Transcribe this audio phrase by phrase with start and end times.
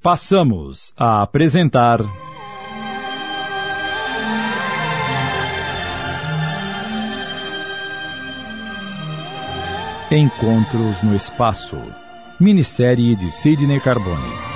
[0.00, 1.98] Passamos a apresentar.
[10.10, 11.76] Encontros no Espaço.
[12.38, 14.47] Minissérie de Sidney Carbone.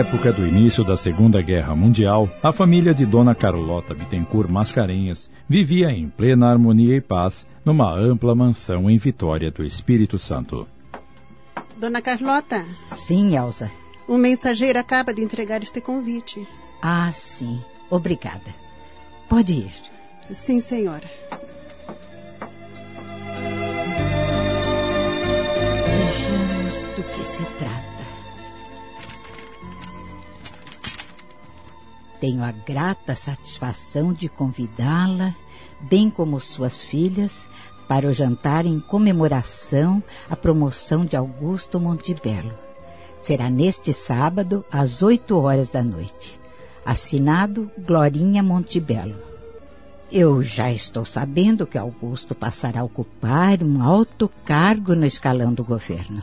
[0.00, 5.90] Época do início da Segunda Guerra Mundial, a família de Dona Carlota Bittencourt Mascarenhas vivia
[5.90, 10.66] em plena harmonia e paz numa ampla mansão em Vitória do Espírito Santo.
[11.76, 13.70] Dona Carlota, Sim, Elsa.
[14.08, 16.46] um mensageiro acaba de entregar este convite.
[16.80, 17.60] Ah, sim.
[17.90, 18.54] Obrigada.
[19.28, 19.72] Pode ir.
[20.30, 21.08] Sim, senhora.
[25.86, 27.89] Vejamos do que se trata.
[32.20, 35.34] Tenho a grata satisfação de convidá-la,
[35.80, 37.48] bem como suas filhas,
[37.88, 42.52] para o jantar em comemoração à promoção de Augusto Montebello.
[43.22, 46.38] Será neste sábado, às oito horas da noite.
[46.84, 49.16] Assinado Glorinha Montebello.
[50.12, 55.64] Eu já estou sabendo que Augusto passará a ocupar um alto cargo no escalão do
[55.64, 56.22] governo.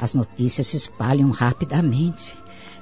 [0.00, 2.34] As notícias se espalham rapidamente.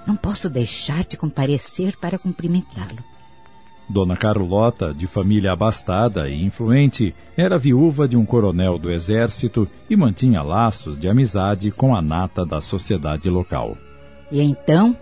[0.06, 3.02] Não posso deixar de comparecer para cumprimentá-lo.
[3.88, 9.96] Dona Carlota, de família abastada e influente, era viúva de um coronel do exército e
[9.96, 13.76] mantinha laços de amizade com a nata da sociedade local.
[14.32, 14.96] E então,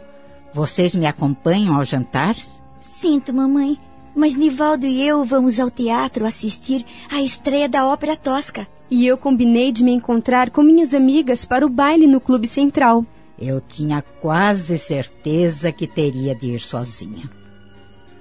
[0.53, 2.37] vocês me acompanham ao jantar?
[2.81, 3.79] Sinto, mamãe,
[4.15, 8.67] mas Nivaldo e eu vamos ao teatro assistir à estreia da Ópera Tosca.
[8.91, 13.07] E eu combinei de me encontrar com minhas amigas para o baile no Clube Central.
[13.39, 17.29] Eu tinha quase certeza que teria de ir sozinha.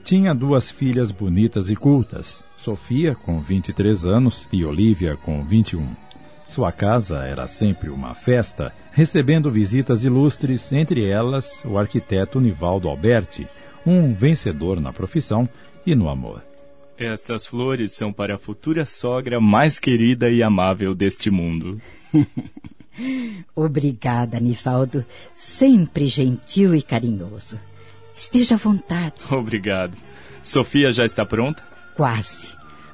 [0.04, 5.96] Tinha duas filhas bonitas e cultas, Sofia, com 23 anos, e Olivia, com 21.
[6.46, 13.48] Sua casa era sempre uma festa, recebendo visitas ilustres, entre elas o arquiteto Nivaldo Alberti,
[13.86, 15.48] um vencedor na profissão
[15.86, 16.44] e no amor.
[16.98, 21.82] Estas flores são para a futura sogra mais querida e amável deste mundo.
[23.56, 25.06] Obrigada, Nivaldo.
[25.36, 27.60] Sempre gentil e carinhoso.
[28.16, 29.26] Esteja à vontade.
[29.30, 29.98] Obrigado.
[30.44, 31.64] Sofia já está pronta?
[31.96, 32.50] Quase.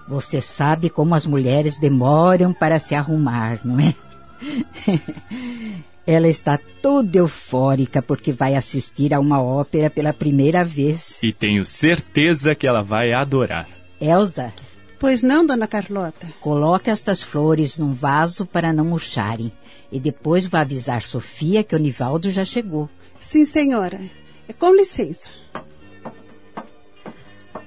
[0.08, 3.94] Você sabe como as mulheres demoram para se arrumar, não é?
[6.08, 11.20] Ela está toda eufórica porque vai assistir a uma ópera pela primeira vez.
[11.22, 13.68] E tenho certeza que ela vai adorar.
[14.00, 14.54] Elsa,
[15.00, 16.28] Pois não, Dona Carlota?
[16.42, 19.52] coloque estas flores num vaso para não murcharem.
[19.92, 22.90] E depois vá avisar Sofia que o Nivaldo já chegou.
[23.20, 24.00] Sim, senhora.
[24.48, 25.30] É com licença.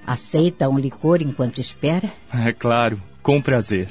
[0.07, 2.11] Aceita um licor enquanto espera?
[2.35, 3.89] É claro, com prazer.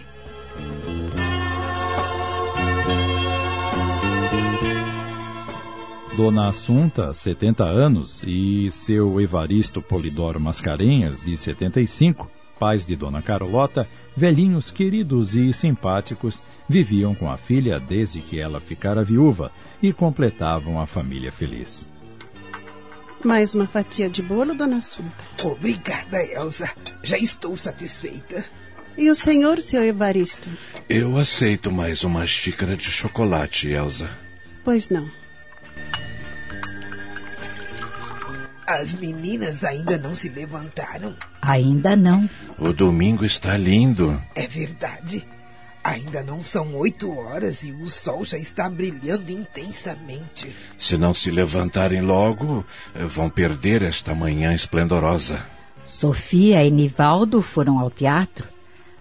[6.17, 13.87] Dona Assunta, 70 anos, e seu Evaristo Polidoro Mascarenhas, de 75, pais de Dona Carlota,
[14.15, 20.79] velhinhos queridos e simpáticos, viviam com a filha desde que ela ficara viúva e completavam
[20.79, 21.87] a família feliz.
[23.23, 25.23] Mais uma fatia de bolo, Dona Assunta.
[25.43, 26.69] Obrigada, Elsa.
[27.03, 28.45] Já estou satisfeita.
[28.97, 30.49] E o senhor, seu Evaristo?
[30.89, 34.09] Eu aceito mais uma xícara de chocolate, Elsa.
[34.63, 35.18] Pois não.
[38.69, 41.15] As meninas ainda não se levantaram.
[41.41, 42.29] Ainda não.
[42.55, 44.21] O domingo está lindo.
[44.35, 45.27] É verdade.
[45.83, 50.55] Ainda não são oito horas e o sol já está brilhando intensamente.
[50.77, 52.63] Se não se levantarem logo,
[53.07, 55.43] vão perder esta manhã esplendorosa.
[55.87, 58.47] Sofia e Nivaldo foram ao teatro.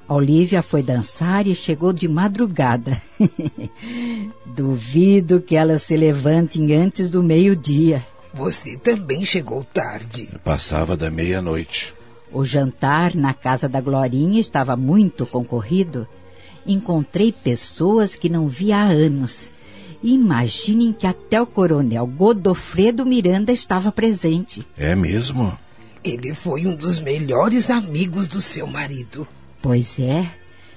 [0.08, 3.02] A Olivia foi dançar e chegou de madrugada.
[4.46, 8.02] Duvido que elas se levantem antes do meio-dia.
[8.34, 10.28] Você também chegou tarde.
[10.44, 11.94] Passava da meia-noite.
[12.30, 16.06] O jantar na casa da Glorinha estava muito concorrido.
[16.66, 19.50] Encontrei pessoas que não via há anos.
[20.02, 24.66] Imaginem que até o coronel Godofredo Miranda estava presente.
[24.76, 25.58] É mesmo?
[26.04, 29.26] Ele foi um dos melhores amigos do seu marido.
[29.60, 30.30] Pois é,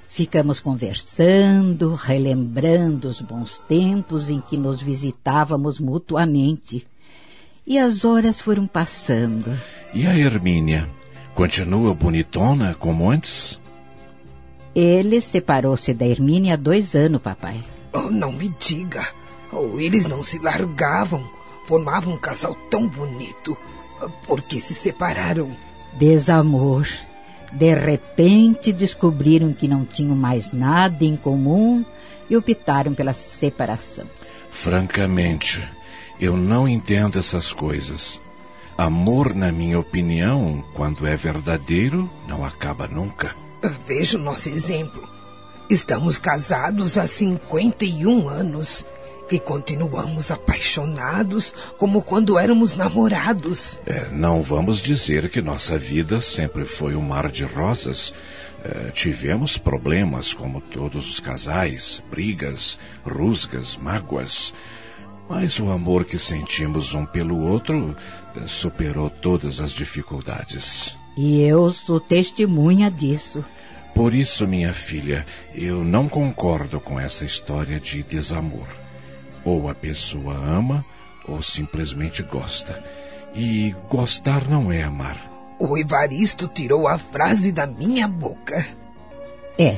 [0.09, 6.87] ficamos conversando, relembrando os bons tempos em que nos visitávamos mutuamente.
[7.65, 9.57] E as horas foram passando.
[9.93, 10.89] E a Hermínia?
[11.35, 13.59] Continua bonitona como antes?
[14.73, 17.63] Ele separou-se da Hermínia há dois anos, papai.
[17.93, 19.05] Oh, não me diga.
[19.51, 21.23] Oh, eles não se largavam.
[21.65, 23.55] Formavam um casal tão bonito.
[24.25, 25.55] Por que se separaram?
[25.97, 26.87] Desamor.
[27.51, 31.85] De repente descobriram que não tinham mais nada em comum
[32.29, 34.05] e optaram pela separação.
[34.49, 35.61] Francamente,
[36.21, 38.21] eu não entendo essas coisas.
[38.77, 43.35] Amor, na minha opinião, quando é verdadeiro, não acaba nunca.
[43.87, 45.09] Veja o nosso exemplo.
[45.67, 48.85] Estamos casados há 51 anos
[49.31, 53.79] e continuamos apaixonados como quando éramos namorados.
[53.85, 58.13] É, não vamos dizer que nossa vida sempre foi um mar de rosas.
[58.63, 64.53] É, tivemos problemas, como todos os casais, brigas, rusgas, mágoas.
[65.31, 67.95] Mas o amor que sentimos um pelo outro
[68.35, 70.97] é, superou todas as dificuldades.
[71.15, 73.41] E eu sou testemunha disso.
[73.95, 75.25] Por isso, minha filha,
[75.55, 78.67] eu não concordo com essa história de desamor.
[79.45, 80.83] Ou a pessoa ama,
[81.25, 82.83] ou simplesmente gosta.
[83.33, 85.15] E gostar não é amar.
[85.57, 88.67] O Evaristo tirou a frase da minha boca.
[89.57, 89.77] É.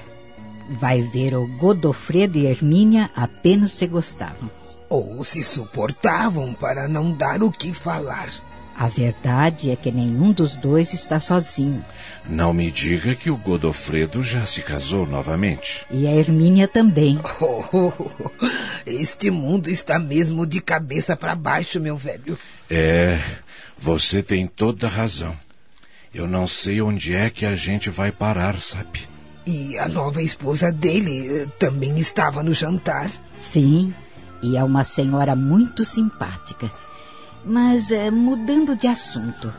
[0.80, 4.63] Vai ver o Godofredo e Hermínia apenas se gostavam.
[4.94, 8.30] Ou se suportavam para não dar o que falar.
[8.78, 11.84] A verdade é que nenhum dos dois está sozinho.
[12.30, 15.84] Não me diga que o Godofredo já se casou novamente.
[15.90, 17.20] E a Hermínia também.
[17.42, 17.92] Oh,
[18.86, 22.38] este mundo está mesmo de cabeça para baixo, meu velho.
[22.70, 23.20] É,
[23.76, 25.36] você tem toda a razão.
[26.14, 29.10] Eu não sei onde é que a gente vai parar, sabe?
[29.44, 33.10] E a nova esposa dele também estava no jantar.
[33.40, 33.92] Sim,
[34.44, 36.72] e é uma senhora muito simpática.
[37.44, 39.52] Mas é, mudando de assunto,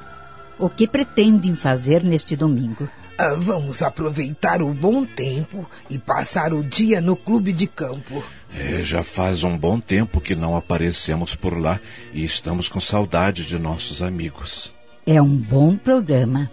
[0.59, 2.89] o que pretendem fazer neste domingo?
[3.17, 8.23] Ah, vamos aproveitar o bom tempo e passar o dia no clube de campo.
[8.53, 11.81] É, já faz um bom tempo que não aparecemos por lá
[12.13, 14.75] e estamos com saudade de nossos amigos.
[15.07, 16.51] É um bom programa.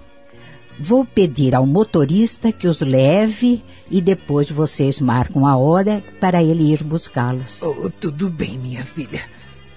[0.84, 6.74] Vou pedir ao motorista que os leve e depois vocês marcam a hora para ele
[6.74, 7.62] ir buscá-los.
[7.62, 9.22] Oh, tudo bem, minha filha.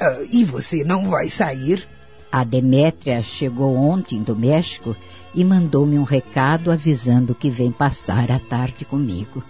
[0.00, 1.86] Uh, e você não vai sair?
[2.32, 4.96] A Demétria chegou ontem do México
[5.34, 9.44] e mandou-me um recado avisando que vem passar a tarde comigo.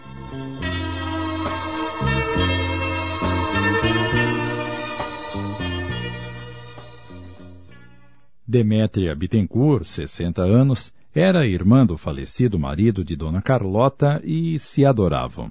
[8.44, 15.50] Demétria Bittencourt, 60 anos, era irmã do falecido marido de Dona Carlota e se adoravam.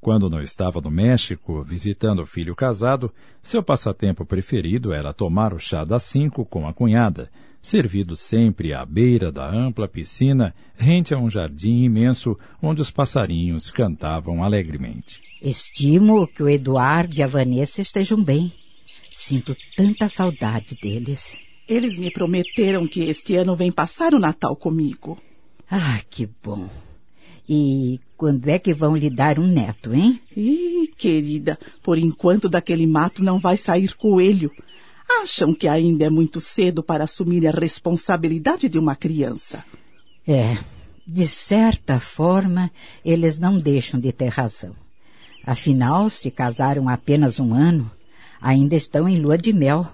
[0.00, 3.12] Quando não estava no México visitando o filho casado,
[3.42, 8.84] seu passatempo preferido era tomar o chá das cinco com a cunhada, servido sempre à
[8.84, 15.20] beira da ampla piscina, rente a um jardim imenso onde os passarinhos cantavam alegremente.
[15.40, 18.52] Estimo que o Eduardo e a Vanessa estejam bem.
[19.12, 21.38] Sinto tanta saudade deles.
[21.72, 25.18] Eles me prometeram que este ano vem passar o Natal comigo.
[25.70, 26.68] Ah, que bom.
[27.48, 30.20] E quando é que vão lhe dar um neto, hein?
[30.36, 34.52] Ih, querida, por enquanto daquele mato não vai sair coelho.
[35.22, 39.64] Acham que ainda é muito cedo para assumir a responsabilidade de uma criança.
[40.28, 40.58] É,
[41.06, 42.70] de certa forma,
[43.02, 44.76] eles não deixam de ter razão.
[45.46, 47.90] Afinal, se casaram há apenas um ano,
[48.42, 49.90] ainda estão em lua de mel.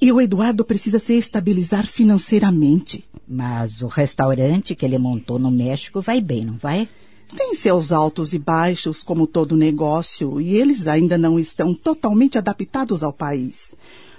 [0.00, 3.04] E o Eduardo precisa se estabilizar financeiramente.
[3.26, 6.88] Mas o restaurante que ele montou no México vai bem, não vai?
[7.36, 13.02] Tem seus altos e baixos, como todo negócio, e eles ainda não estão totalmente adaptados
[13.02, 13.74] ao país.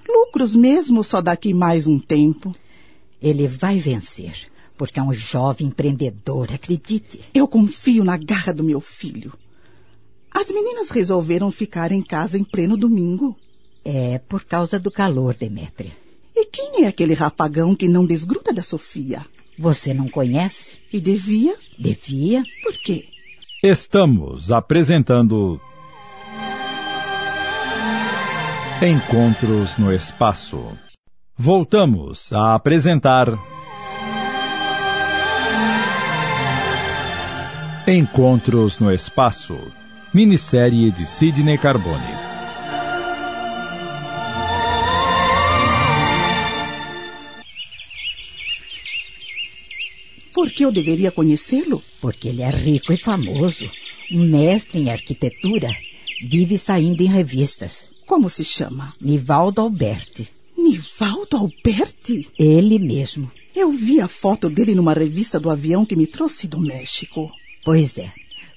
[0.07, 2.53] Lucros mesmo só daqui mais um tempo.
[3.21, 7.21] Ele vai vencer, porque é um jovem empreendedor, acredite.
[7.33, 9.33] Eu confio na garra do meu filho.
[10.31, 13.35] As meninas resolveram ficar em casa em pleno domingo.
[13.83, 15.91] É por causa do calor, Demétria.
[16.35, 19.25] E quem é aquele rapagão que não desgruda da Sofia?
[19.57, 20.77] Você não conhece?
[20.91, 21.55] E devia?
[21.77, 22.43] Devia.
[22.63, 23.09] Por quê?
[23.61, 25.59] Estamos apresentando.
[28.81, 30.65] Encontros no Espaço.
[31.37, 33.27] Voltamos a apresentar.
[37.85, 39.57] Encontros no Espaço.
[40.13, 42.28] Minissérie de Sidney Carbone.
[50.39, 51.83] Por que eu deveria conhecê-lo?
[51.99, 53.69] Porque ele é rico e famoso,
[54.09, 55.67] um mestre em arquitetura,
[56.25, 57.89] vive saindo em revistas.
[58.07, 58.93] Como se chama?
[59.01, 60.29] Nivaldo Alberti.
[60.57, 62.29] Nivaldo Alberti?
[62.39, 63.29] Ele mesmo.
[63.53, 67.29] Eu vi a foto dele numa revista do avião que me trouxe do México.
[67.65, 68.09] Pois é.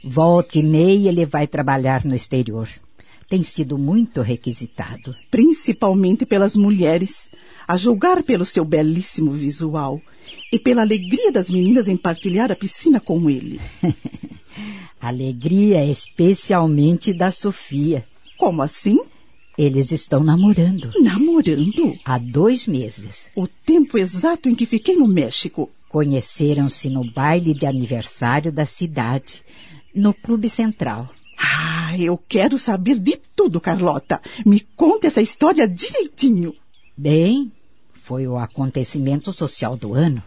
[0.04, 2.68] Volta e meia ele vai trabalhar no exterior.
[3.32, 5.16] Tem sido muito requisitado.
[5.30, 7.30] Principalmente pelas mulheres.
[7.66, 10.02] a julgar pelo seu belíssimo visual
[10.52, 13.58] e pela alegria das meninas em partilhar a piscina com ele.
[15.00, 18.06] alegria especialmente da Sofia.
[18.36, 19.00] Como assim?
[19.56, 20.90] Eles estão namorando.
[21.00, 21.98] Namorando?
[22.04, 23.30] Há dois meses.
[23.34, 25.70] O tempo exato em que fiquei no México.
[25.88, 29.42] Conheceram-se no baile de aniversário da cidade,
[29.94, 31.08] no Clube Central.
[31.42, 34.22] Ah, eu quero saber de tudo, Carlota.
[34.46, 36.54] Me conte essa história direitinho.
[36.96, 37.50] Bem,
[38.02, 40.22] foi o acontecimento social do ano.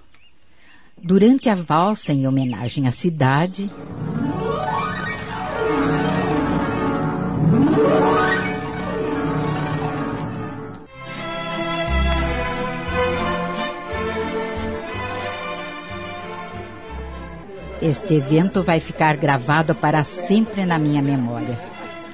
[1.01, 3.72] Durante a valsa em homenagem à cidade.
[17.86, 21.56] Este evento vai ficar gravado para sempre na minha memória.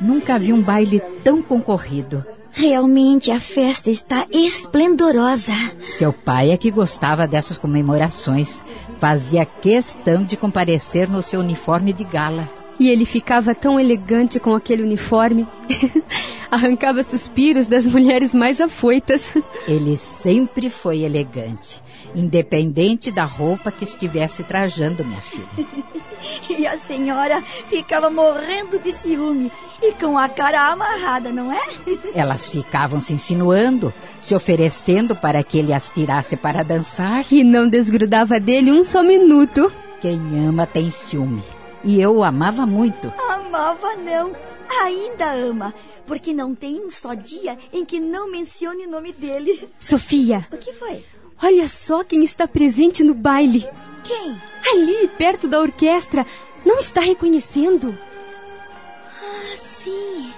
[0.01, 2.25] Nunca vi um baile tão concorrido.
[2.51, 5.53] Realmente a festa está esplendorosa.
[5.97, 8.61] Seu pai é que gostava dessas comemorações.
[8.99, 12.49] Fazia questão de comparecer no seu uniforme de gala.
[12.77, 15.47] E ele ficava tão elegante com aquele uniforme.
[16.51, 19.33] Arrancava suspiros das mulheres mais afoitas.
[19.65, 21.81] Ele sempre foi elegante
[22.15, 25.47] independente da roupa que estivesse trajando, minha filha.
[26.49, 29.51] e a senhora ficava morrendo de ciúme
[29.81, 31.61] e com a cara amarrada, não é?
[32.13, 37.25] Elas ficavam se insinuando, se oferecendo para que ele as tirasse para dançar.
[37.31, 39.71] E não desgrudava dele um só minuto.
[39.99, 41.43] Quem ama tem ciúme.
[41.83, 43.11] E eu o amava muito.
[43.29, 44.35] Amava não.
[44.83, 45.73] Ainda ama
[46.05, 49.69] porque não tem um só dia em que não mencione o nome dele.
[49.79, 50.45] Sofia.
[50.51, 51.05] O que foi?
[51.43, 53.67] Olha só quem está presente no baile.
[54.03, 54.39] Quem?
[54.73, 56.25] Ali, perto da orquestra.
[56.63, 57.97] Não está reconhecendo?
[59.19, 60.31] Ah, sim.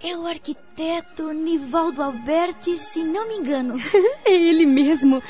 [0.00, 3.74] É o arquiteto Nivaldo Alberti, se não me engano.
[4.24, 5.20] é ele mesmo.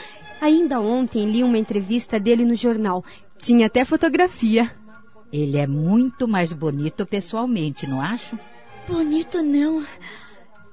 [0.40, 3.02] Ainda ontem li uma entrevista dele no jornal.
[3.38, 4.70] Tinha até fotografia.
[5.32, 8.38] Ele é muito mais bonito pessoalmente, não acho?
[8.86, 9.84] Bonito não.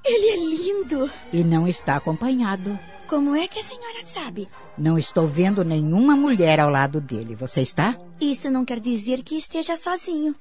[0.04, 1.10] Ele é lindo.
[1.32, 2.78] E não está acompanhado.
[3.06, 4.48] Como é que a senhora sabe?
[4.78, 7.34] Não estou vendo nenhuma mulher ao lado dele.
[7.34, 7.96] Você está?
[8.20, 10.34] Isso não quer dizer que esteja sozinho.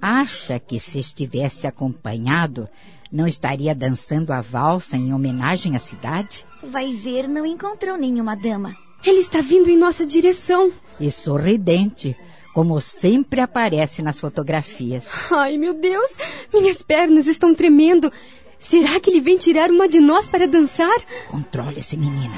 [0.00, 2.68] Acha que se estivesse acompanhado,
[3.10, 6.46] não estaria dançando a valsa em homenagem à cidade?
[6.62, 8.76] Vai ver, não encontrou nenhuma dama.
[9.04, 10.72] Ele está vindo em nossa direção.
[10.98, 12.16] E sorridente,
[12.54, 15.06] como sempre aparece nas fotografias.
[15.30, 16.12] Ai, meu Deus!
[16.52, 18.12] Minhas pernas estão tremendo.
[18.58, 20.96] Será que ele vem tirar uma de nós para dançar?
[21.30, 22.36] Controle-se, menina.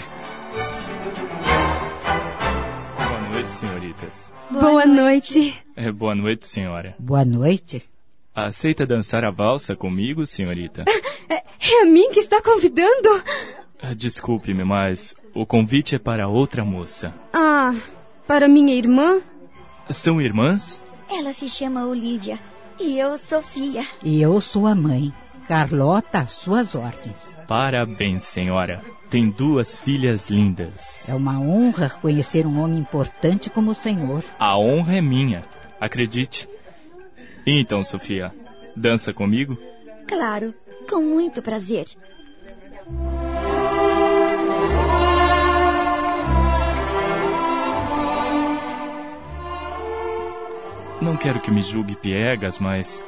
[2.97, 4.33] Boa noite, senhoritas.
[4.51, 5.41] Boa, boa noite.
[5.41, 5.65] noite.
[5.77, 6.95] É, boa noite, senhora.
[6.99, 7.83] Boa noite.
[8.35, 10.85] Aceita dançar a valsa comigo, senhorita?
[11.31, 11.43] É,
[11.75, 13.23] é a mim que está convidando?
[13.81, 17.15] Ah, desculpe-me, mas o convite é para outra moça.
[17.33, 17.75] Ah,
[18.27, 19.21] para minha irmã?
[19.91, 20.83] São irmãs?
[21.11, 22.39] Ela se chama Olivia
[22.81, 23.85] e eu, Sofia.
[24.03, 25.13] E eu sou a mãe.
[25.49, 27.35] Carlota, suas ordens.
[27.47, 28.83] Parabéns, senhora.
[29.09, 31.09] Tem duas filhas lindas.
[31.09, 34.23] É uma honra conhecer um homem importante como o senhor.
[34.38, 35.43] A honra é minha,
[35.81, 36.47] acredite.
[37.47, 38.31] Então, Sofia,
[38.76, 39.57] dança comigo?
[40.07, 40.52] Claro,
[40.87, 41.87] com muito prazer.
[51.00, 53.02] Não quero que me julgue piegas, mas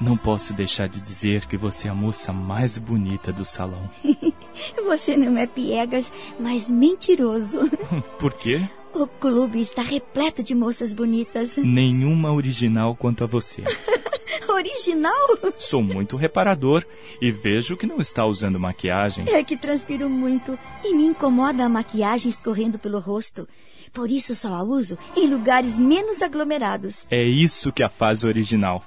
[0.00, 3.90] não posso deixar de dizer que você é a moça mais bonita do salão.
[4.84, 7.70] você não é piegas, mas mentiroso.
[8.18, 8.60] Por quê?
[8.94, 11.56] O clube está repleto de moças bonitas.
[11.56, 13.62] Nenhuma original quanto a você.
[14.48, 15.38] original?
[15.58, 16.84] Sou muito reparador
[17.20, 19.26] e vejo que não está usando maquiagem.
[19.28, 23.48] É que transpiro muito e me incomoda a maquiagem escorrendo pelo rosto.
[23.92, 27.06] Por isso só a uso em lugares menos aglomerados.
[27.10, 28.84] É isso que a faz original.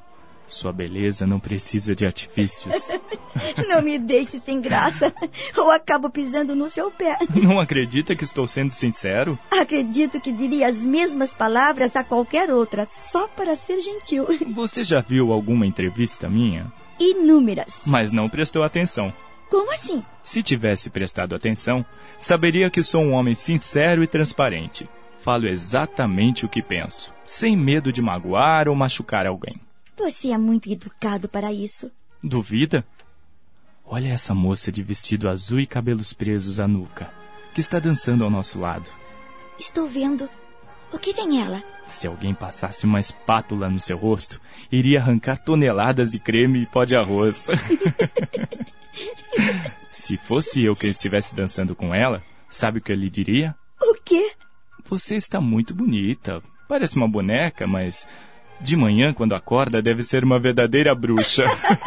[0.47, 2.89] Sua beleza não precisa de artifícios.
[3.69, 5.13] não me deixe sem graça,
[5.57, 7.17] ou acabo pisando no seu pé.
[7.33, 9.39] Não acredita que estou sendo sincero?
[9.49, 14.27] Acredito que diria as mesmas palavras a qualquer outra, só para ser gentil.
[14.53, 16.71] Você já viu alguma entrevista minha?
[16.99, 17.73] Inúmeras.
[17.85, 19.13] Mas não prestou atenção.
[19.49, 20.03] Como assim?
[20.23, 21.85] Se tivesse prestado atenção,
[22.19, 24.87] saberia que sou um homem sincero e transparente.
[25.19, 29.59] Falo exatamente o que penso, sem medo de magoar ou machucar alguém.
[30.01, 31.91] Você é muito educado para isso.
[32.23, 32.83] Duvida?
[33.85, 37.13] Olha essa moça de vestido azul e cabelos presos à nuca,
[37.53, 38.89] que está dançando ao nosso lado.
[39.59, 40.27] Estou vendo.
[40.91, 41.63] O que tem ela?
[41.87, 44.41] Se alguém passasse uma espátula no seu rosto,
[44.71, 47.47] iria arrancar toneladas de creme e pó de arroz.
[49.91, 53.55] Se fosse eu quem estivesse dançando com ela, sabe o que eu lhe diria?
[53.79, 54.31] O quê?
[54.85, 56.41] Você está muito bonita.
[56.67, 58.07] Parece uma boneca, mas
[58.61, 61.43] de manhã, quando acorda, deve ser uma verdadeira bruxa.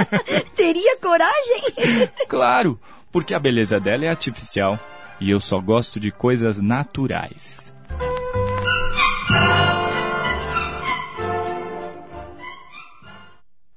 [0.57, 2.09] Teria coragem?
[2.29, 2.79] claro,
[3.13, 4.79] porque a beleza dela é artificial.
[5.21, 7.73] E eu só gosto de coisas naturais.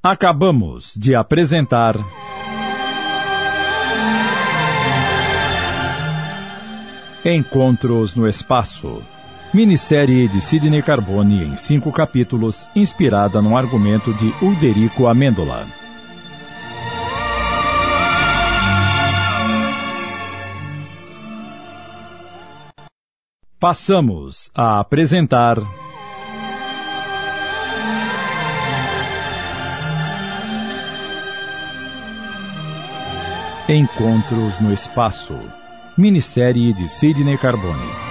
[0.01, 1.95] Acabamos de apresentar.
[7.23, 9.03] Encontros no Espaço.
[9.57, 15.65] Minissérie de Sidney Carbone em cinco capítulos, inspirada no argumento de Ulderico Amêndola.
[23.59, 25.57] Passamos a apresentar.
[33.67, 35.35] Encontros no Espaço.
[35.97, 38.06] Minissérie de Sidney Carbone.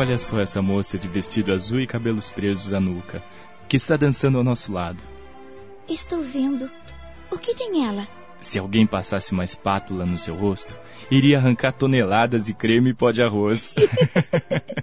[0.00, 3.22] Olha só essa moça de vestido azul e cabelos presos à nuca,
[3.68, 5.04] que está dançando ao nosso lado.
[5.86, 6.70] Estou vendo.
[7.30, 8.08] O que tem ela?
[8.40, 10.74] Se alguém passasse uma espátula no seu rosto,
[11.10, 13.74] iria arrancar toneladas de creme e pó de arroz.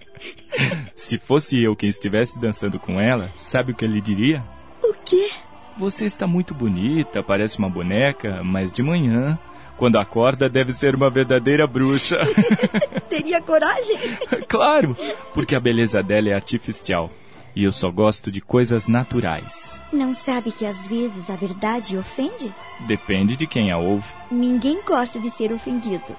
[0.95, 4.43] Se fosse eu quem estivesse dançando com ela, sabe o que eu lhe diria?
[4.83, 5.31] O quê?
[5.79, 9.39] Você está muito bonita, parece uma boneca, mas de manhã,
[9.77, 12.17] quando acorda, deve ser uma verdadeira bruxa.
[13.07, 13.97] Teria coragem?
[14.49, 14.97] claro,
[15.33, 17.11] porque a beleza dela é artificial.
[17.55, 19.81] E eu só gosto de coisas naturais.
[19.91, 22.53] Não sabe que às vezes a verdade ofende?
[22.81, 24.05] Depende de quem a ouve.
[24.29, 26.15] Ninguém gosta de ser ofendido.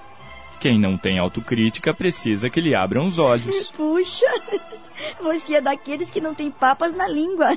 [0.58, 3.70] Quem não tem autocrítica precisa que lhe abram os olhos.
[3.76, 4.26] Puxa,
[5.20, 7.56] você é daqueles que não tem papas na língua.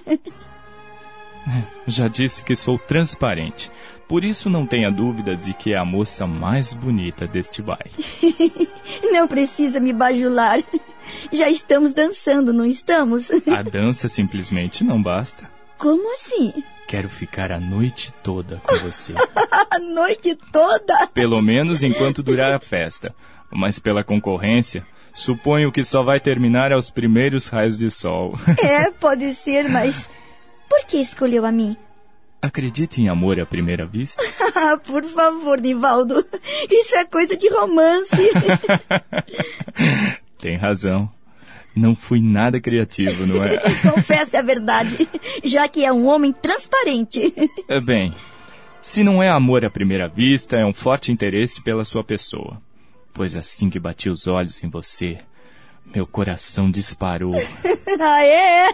[1.87, 3.71] Já disse que sou transparente.
[4.11, 7.93] Por isso não tenha dúvidas de que é a moça mais bonita deste baile.
[9.09, 10.59] não precisa me bajular.
[11.31, 13.29] Já estamos dançando, não estamos?
[13.47, 15.49] A dança simplesmente não basta.
[15.77, 16.61] Como assim?
[16.89, 19.13] Quero ficar a noite toda com você.
[19.71, 21.07] a noite toda?
[21.13, 23.15] Pelo menos enquanto durar a festa.
[23.49, 28.37] Mas pela concorrência, suponho que só vai terminar aos primeiros raios de sol.
[28.61, 30.09] é, pode ser, mas
[30.67, 31.77] por que escolheu a mim?
[32.41, 34.21] Acredita em amor à primeira vista?
[34.53, 36.25] Ah, por favor, Nivaldo.
[36.69, 38.11] Isso é coisa de romance.
[40.37, 41.09] Tem razão.
[41.75, 43.57] Não fui nada criativo, não é?
[43.81, 45.07] Confesse a verdade,
[45.43, 47.33] já que é um homem transparente.
[47.67, 48.13] É bem,
[48.81, 52.61] se não é amor à primeira vista, é um forte interesse pela sua pessoa.
[53.13, 55.17] Pois assim que bati os olhos em você,
[55.85, 57.33] meu coração disparou.
[57.99, 58.73] ah, é?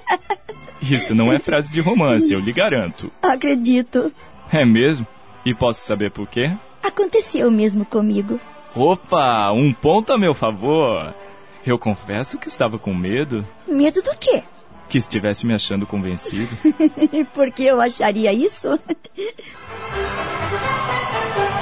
[0.82, 3.10] Isso não é frase de romance, eu lhe garanto.
[3.22, 4.13] Acredito.
[4.52, 5.08] É mesmo?
[5.46, 6.56] E posso saber por quê?
[6.84, 8.39] Aconteceu mesmo comigo.
[8.76, 11.13] Opa, um ponto a meu favor.
[11.65, 13.46] Eu confesso que estava com medo.
[13.67, 14.43] Medo do quê?
[14.88, 16.56] Que estivesse me achando convencido.
[17.34, 18.80] por que eu acharia isso?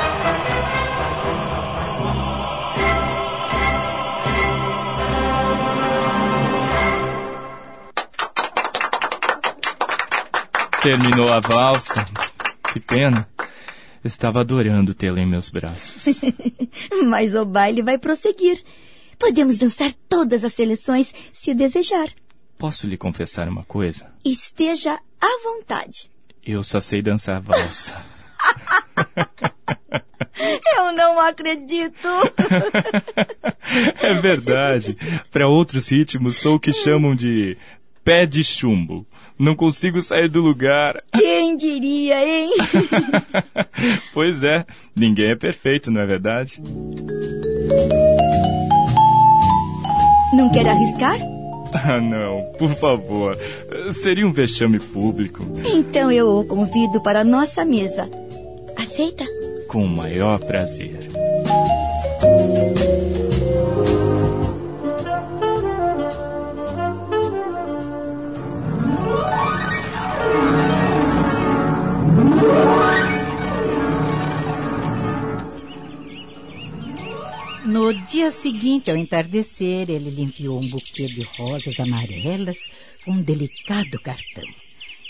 [10.86, 12.06] Terminou a valsa.
[12.72, 13.28] Que pena.
[14.04, 16.22] Estava adorando tê-la em meus braços.
[17.10, 18.64] Mas o baile vai prosseguir.
[19.18, 22.08] Podemos dançar todas as seleções se desejar.
[22.56, 24.14] Posso lhe confessar uma coisa?
[24.24, 26.12] Esteja à vontade.
[26.46, 27.92] Eu só sei dançar valsa.
[30.78, 32.08] Eu não acredito.
[34.04, 34.96] é verdade.
[35.32, 37.58] Para outros ritmos, sou o que chamam de
[38.06, 39.06] pé de chumbo.
[39.38, 41.02] Não consigo sair do lugar.
[41.12, 42.52] Quem diria, hein?
[44.14, 44.64] pois é,
[44.96, 46.62] ninguém é perfeito, não é verdade?
[50.34, 51.18] Não quer arriscar?
[51.78, 53.38] Ah, não, por favor.
[53.92, 55.46] Seria um vexame público.
[55.66, 58.10] Então eu o convido para a nossa mesa.
[58.78, 59.26] Aceita?
[59.68, 61.10] Com o maior prazer.
[77.86, 82.58] No dia seguinte, ao entardecer, ele lhe enviou um buquê de rosas amarelas
[83.06, 84.44] com um delicado cartão.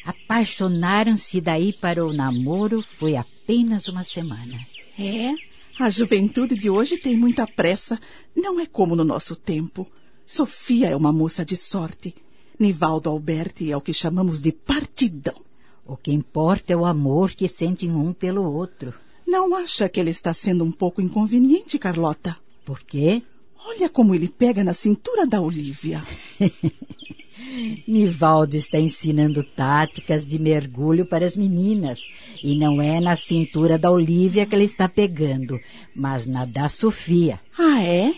[0.03, 4.59] Apaixonaram-se daí para o namoro foi apenas uma semana.
[4.99, 5.33] É,
[5.79, 7.97] a juventude de hoje tem muita pressa.
[8.35, 9.89] Não é como no nosso tempo.
[10.25, 12.13] Sofia é uma moça de sorte.
[12.59, 15.41] Nivaldo Alberti é o que chamamos de partidão.
[15.85, 18.93] O que importa é o amor que sentem um pelo outro.
[19.25, 22.35] Não acha que ele está sendo um pouco inconveniente, Carlota?
[22.65, 23.21] Por quê?
[23.67, 26.03] Olha como ele pega na cintura da Olivia.
[27.87, 32.01] Nivaldo está ensinando táticas de mergulho para as meninas.
[32.43, 35.59] E não é na cintura da Olivia que ele está pegando,
[35.95, 37.39] mas na da Sofia.
[37.57, 38.13] Ah, é?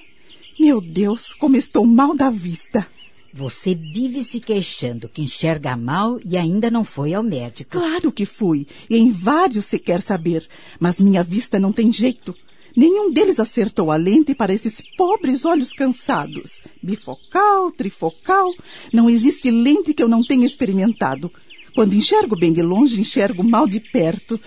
[0.58, 2.88] Meu Deus, como estou mal da vista.
[3.34, 7.72] Você vive se queixando que enxerga mal e ainda não foi ao médico.
[7.72, 10.48] Claro que fui, e em vários se quer saber,
[10.80, 12.34] mas minha vista não tem jeito.
[12.78, 16.62] Nenhum deles acertou a lente para esses pobres olhos cansados.
[16.80, 18.54] Bifocal, trifocal,
[18.94, 21.32] não existe lente que eu não tenha experimentado.
[21.74, 24.40] Quando enxergo bem de longe, enxergo mal de perto.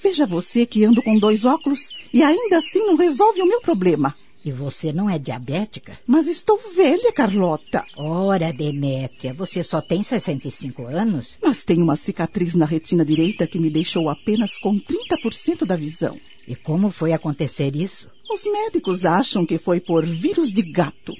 [0.00, 4.14] Veja você que ando com dois óculos e ainda assim não resolve o meu problema.
[4.44, 5.98] E você não é diabética?
[6.06, 7.84] Mas estou velha, Carlota.
[7.96, 11.36] Ora, Demétria, você só tem 65 anos?
[11.42, 16.16] Mas tenho uma cicatriz na retina direita que me deixou apenas com 30% da visão.
[16.46, 18.08] E como foi acontecer isso?
[18.30, 21.14] Os médicos acham que foi por vírus de gato.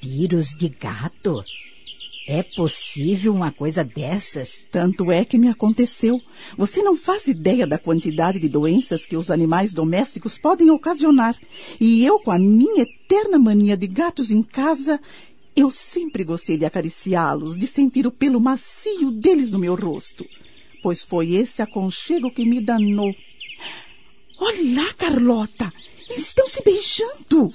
[0.00, 1.44] Vírus de gato?
[2.26, 4.66] É possível uma coisa dessas?
[4.70, 6.20] Tanto é que me aconteceu.
[6.56, 11.36] Você não faz ideia da quantidade de doenças que os animais domésticos podem ocasionar.
[11.80, 15.00] E eu, com a minha eterna mania de gatos em casa,
[15.56, 20.24] eu sempre gostei de acariciá-los, de sentir o pelo macio deles no meu rosto.
[20.82, 23.12] Pois foi esse aconchego que me danou.
[24.40, 25.72] Olha lá, Carlota!
[26.08, 27.50] Eles estão se beijando!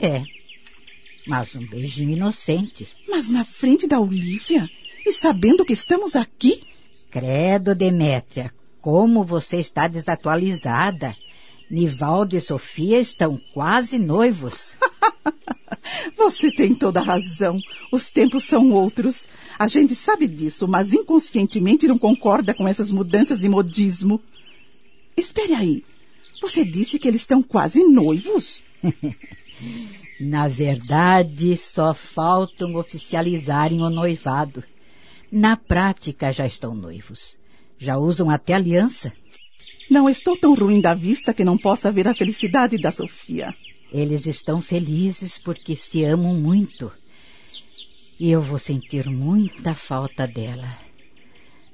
[0.00, 0.24] É,
[1.26, 2.88] mas um beijinho inocente.
[3.08, 4.68] Mas na frente da Olivia?
[5.06, 6.62] E sabendo que estamos aqui?
[7.10, 11.14] Credo, Demétria, como você está desatualizada.
[11.70, 14.74] Nivaldo e Sofia estão quase noivos.
[16.16, 17.60] Você tem toda a razão.
[17.92, 19.28] Os tempos são outros.
[19.58, 24.20] A gente sabe disso, mas inconscientemente não concorda com essas mudanças de modismo.
[25.20, 25.84] Espere aí.
[26.40, 28.62] Você disse que eles estão quase noivos?
[30.18, 34.64] Na verdade, só faltam oficializarem o noivado.
[35.30, 37.38] Na prática, já estão noivos.
[37.78, 39.12] Já usam até aliança.
[39.90, 43.54] Não estou tão ruim da vista que não possa ver a felicidade da Sofia.
[43.92, 46.90] Eles estão felizes porque se amam muito.
[48.18, 50.89] E eu vou sentir muita falta dela.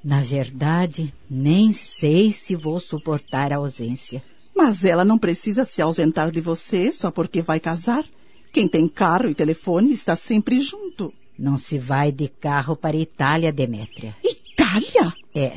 [0.07, 4.23] Na verdade, nem sei se vou suportar a ausência.
[4.55, 8.05] Mas ela não precisa se ausentar de você só porque vai casar.
[8.53, 11.13] Quem tem carro e telefone está sempre junto.
[11.37, 14.15] Não se vai de carro para Itália, Demétria.
[14.23, 15.13] Itália?
[15.35, 15.57] É.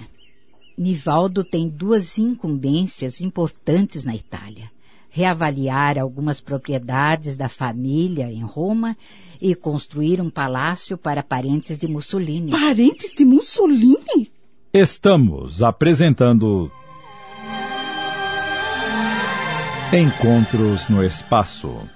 [0.76, 4.72] Nivaldo tem duas incumbências importantes na Itália.
[5.12, 8.98] Reavaliar algumas propriedades da família em Roma
[9.40, 12.50] e construir um palácio para parentes de Mussolini.
[12.50, 14.39] Parentes de Mussolini?
[14.72, 16.72] Estamos apresentando
[19.92, 21.90] Encontros no Espaço.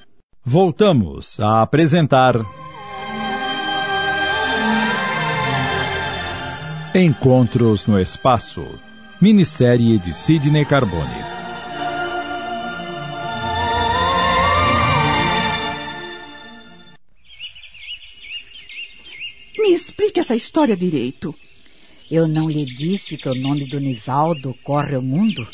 [0.43, 2.33] Voltamos a apresentar.
[6.95, 8.65] Encontros no Espaço.
[9.21, 11.03] Minissérie de Sidney Carbone.
[19.59, 21.35] Me explique essa história direito.
[22.15, 25.47] Eu não lhe disse que o nome do Nivaldo corre o mundo?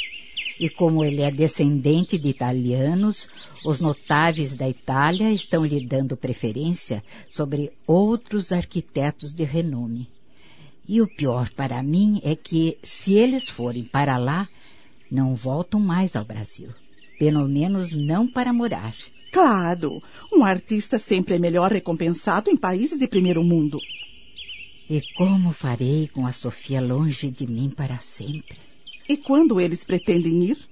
[0.60, 3.30] E como ele é descendente de italianos,
[3.64, 10.10] os notáveis da Itália estão lhe dando preferência sobre outros arquitetos de renome.
[10.86, 14.46] E o pior para mim é que, se eles forem para lá,
[15.10, 16.72] não voltam mais ao Brasil.
[17.18, 18.94] Pelo menos não para morar.
[19.32, 23.80] Claro, um artista sempre é melhor recompensado em países de primeiro mundo.
[24.90, 28.58] E como farei com a Sofia longe de mim para sempre?
[29.08, 30.68] E quando eles pretendem ir?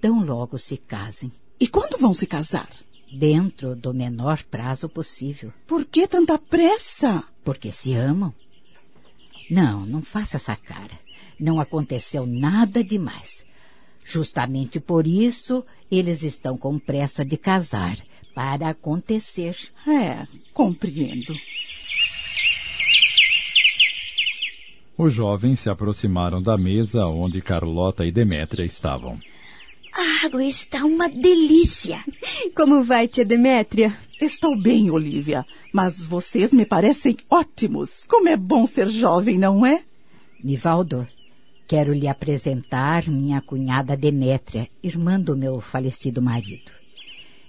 [0.00, 1.30] Tão logo se casem.
[1.60, 2.70] E quando vão se casar?
[3.12, 5.52] Dentro do menor prazo possível.
[5.66, 7.24] Por que tanta pressa?
[7.44, 8.32] Porque se amam.
[9.50, 10.98] Não, não faça essa cara.
[11.38, 13.44] Não aconteceu nada demais.
[14.02, 17.98] Justamente por isso, eles estão com pressa de casar,
[18.34, 19.56] para acontecer.
[19.86, 21.34] É, compreendo.
[24.96, 29.18] Os jovens se aproximaram da mesa onde Carlota e Demétria estavam.
[29.94, 32.04] A água está uma delícia.
[32.54, 33.96] Como vai, tia Demétria?
[34.20, 38.04] Estou bem, Olivia, mas vocês me parecem ótimos.
[38.06, 39.82] Como é bom ser jovem, não é?
[40.44, 41.06] Nivaldo,
[41.66, 46.70] quero lhe apresentar minha cunhada Demétria, irmã do meu falecido marido.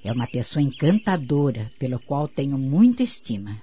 [0.03, 3.61] É uma pessoa encantadora, pelo qual tenho muita estima.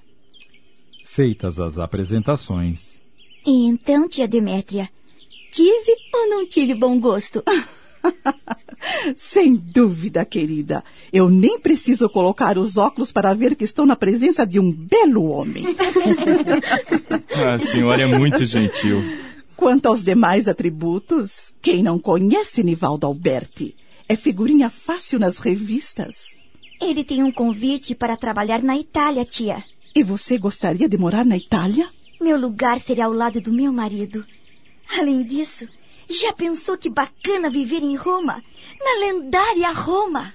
[1.05, 3.00] Feitas as apresentações.
[3.47, 4.89] E então, tia Demétria,
[5.51, 7.43] tive ou não tive bom gosto?
[9.17, 10.83] Sem dúvida, querida.
[11.13, 15.25] Eu nem preciso colocar os óculos para ver que estou na presença de um belo
[15.25, 15.65] homem.
[17.35, 19.03] a senhora é muito gentil.
[19.57, 23.77] Quanto aos demais atributos, quem não conhece Nivaldo Alberti?
[24.09, 26.35] É figurinha fácil nas revistas.
[26.81, 29.63] Ele tem um convite para trabalhar na Itália, tia.
[29.95, 31.89] E você gostaria de morar na Itália?
[32.21, 34.27] Meu lugar seria ao lado do meu marido.
[34.99, 35.67] Além disso,
[36.11, 38.43] já pensou que bacana viver em Roma?
[38.79, 40.35] Na lendária Roma!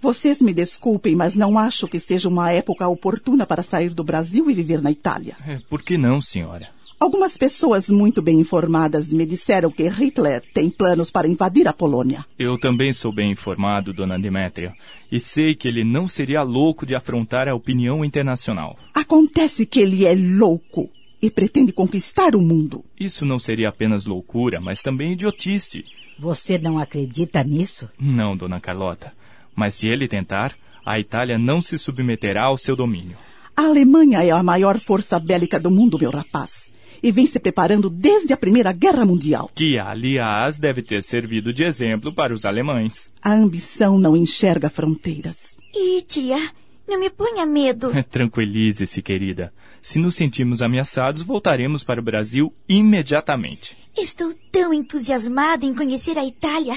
[0.00, 4.48] Vocês me desculpem, mas não acho que seja uma época oportuna para sair do Brasil
[4.48, 5.36] e viver na Itália.
[5.44, 6.68] É, por que não, senhora?
[7.00, 12.24] Algumas pessoas muito bem informadas me disseram que Hitler tem planos para invadir a Polônia.
[12.38, 14.72] Eu também sou bem informado, dona Demétria,
[15.10, 18.78] e sei que ele não seria louco de afrontar a opinião internacional.
[18.94, 20.88] Acontece que ele é louco
[21.26, 22.84] e pretende conquistar o mundo.
[23.00, 25.84] Isso não seria apenas loucura, mas também idiotice.
[26.18, 27.88] Você não acredita nisso?
[27.98, 29.12] Não, dona Carlota.
[29.56, 33.16] Mas se ele tentar, a Itália não se submeterá ao seu domínio.
[33.56, 36.70] A Alemanha é a maior força bélica do mundo, meu rapaz.
[37.02, 39.50] E vem se preparando desde a Primeira Guerra Mundial.
[39.54, 43.10] Que, aliás, deve ter servido de exemplo para os alemães.
[43.22, 45.56] A ambição não enxerga fronteiras.
[45.72, 46.50] E, tia,
[46.86, 47.90] não me ponha medo.
[48.10, 49.52] Tranquilize-se, querida.
[49.80, 53.76] Se nos sentirmos ameaçados, voltaremos para o Brasil imediatamente.
[53.96, 56.76] Estou tão entusiasmada em conhecer a Itália.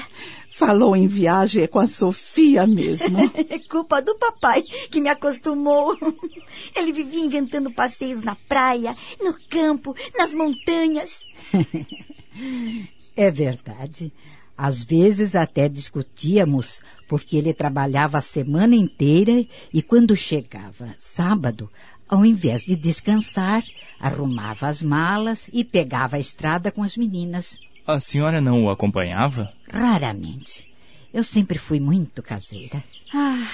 [0.50, 3.18] Falou em viagem com a Sofia mesmo.
[3.48, 5.96] é culpa do papai que me acostumou.
[6.76, 11.20] Ele vivia inventando passeios na praia, no campo, nas montanhas.
[13.16, 14.12] é verdade.
[14.56, 21.70] Às vezes até discutíamos, porque ele trabalhava a semana inteira e quando chegava sábado,
[22.06, 23.64] ao invés de descansar,
[23.98, 27.58] arrumava as malas e pegava a estrada com as meninas.
[27.86, 29.52] A senhora não o acompanhava?
[29.70, 30.68] Raramente.
[31.12, 32.84] Eu sempre fui muito caseira.
[33.12, 33.48] Ah,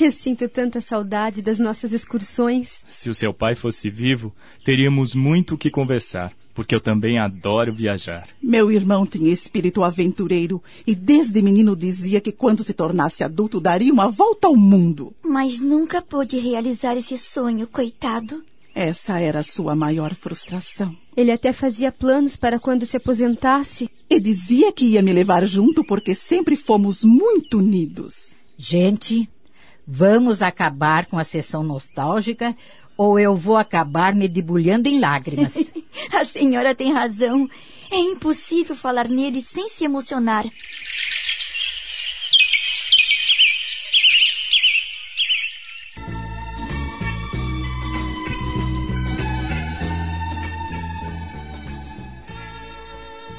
[0.00, 2.84] eu sinto tanta saudade das nossas excursões.
[2.88, 7.74] Se o seu pai fosse vivo, teríamos muito o que conversar porque eu também adoro
[7.74, 8.28] viajar.
[8.40, 13.92] Meu irmão tinha espírito aventureiro e desde menino dizia que quando se tornasse adulto daria
[13.92, 15.12] uma volta ao mundo.
[15.22, 18.42] Mas nunca pôde realizar esse sonho, coitado.
[18.74, 20.96] Essa era a sua maior frustração.
[21.16, 23.88] Ele até fazia planos para quando se aposentasse.
[24.10, 28.34] E dizia que ia me levar junto porque sempre fomos muito unidos.
[28.56, 29.28] Gente,
[29.86, 32.56] vamos acabar com a sessão nostálgica
[32.96, 35.52] ou eu vou acabar me debulhando em lágrimas.
[36.12, 37.48] a senhora tem razão.
[37.90, 40.44] É impossível falar nele sem se emocionar.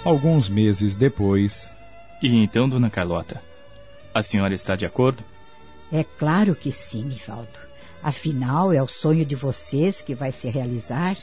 [0.04, 1.76] Alguns meses depois.
[2.22, 3.42] E então, dona Carlota,
[4.14, 5.24] a senhora está de acordo?
[5.92, 7.75] É claro que sim, Nivaldo.
[8.06, 11.18] Afinal, é o sonho de vocês que vai se realizar,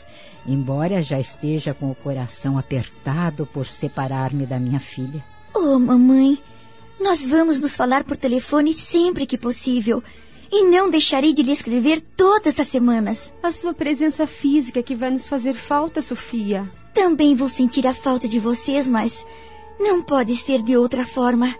[0.45, 5.25] embora já esteja com o coração apertado por separar-me da minha filha.
[5.55, 6.43] Oh, mamãe,
[7.01, 10.03] nós vamos nos falar por telefone sempre que possível.
[10.51, 13.33] E não deixarei de lhe escrever todas as semanas.
[13.41, 16.69] A sua presença física que vai nos fazer falta, Sofia.
[16.93, 19.25] Também vou sentir a falta de vocês, mas
[19.79, 21.55] não pode ser de outra forma.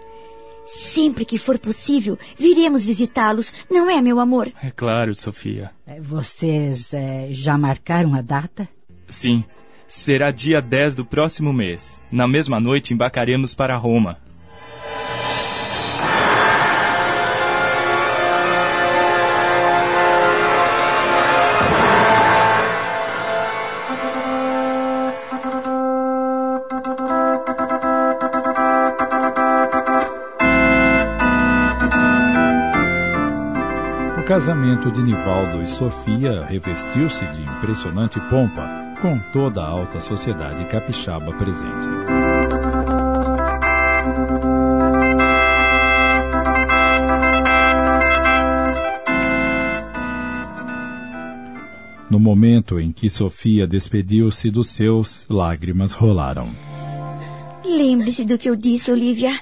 [0.65, 4.47] Sempre que for possível, viremos visitá-los, não é, meu amor?
[4.61, 5.71] É claro, Sofia.
[5.85, 8.67] É, vocês é, já marcaram a data?
[9.07, 9.43] Sim.
[9.87, 12.01] Será dia 10 do próximo mês.
[12.11, 14.17] Na mesma noite embarcaremos para Roma.
[34.23, 38.65] O casamento de Nivaldo e Sofia revestiu-se de impressionante pompa,
[39.01, 41.87] com toda a alta sociedade capixaba presente.
[52.09, 56.55] No momento em que Sofia despediu-se dos seus, lágrimas rolaram.
[57.65, 59.37] Lembre-se do que eu disse, Olivia.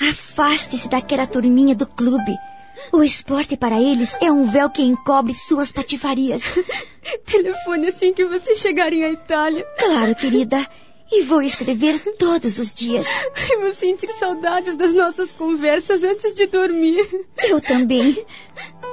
[0.00, 2.49] Afaste-se daquela turminha do clube.
[2.92, 6.42] O esporte para eles é um véu que encobre suas patifarias.
[7.24, 9.64] Telefone assim que vocês chegarem à Itália.
[9.78, 10.66] Claro, querida.
[11.12, 13.06] E vou escrever todos os dias.
[13.50, 17.04] Eu vou sentir saudades das nossas conversas antes de dormir.
[17.38, 18.24] Eu também.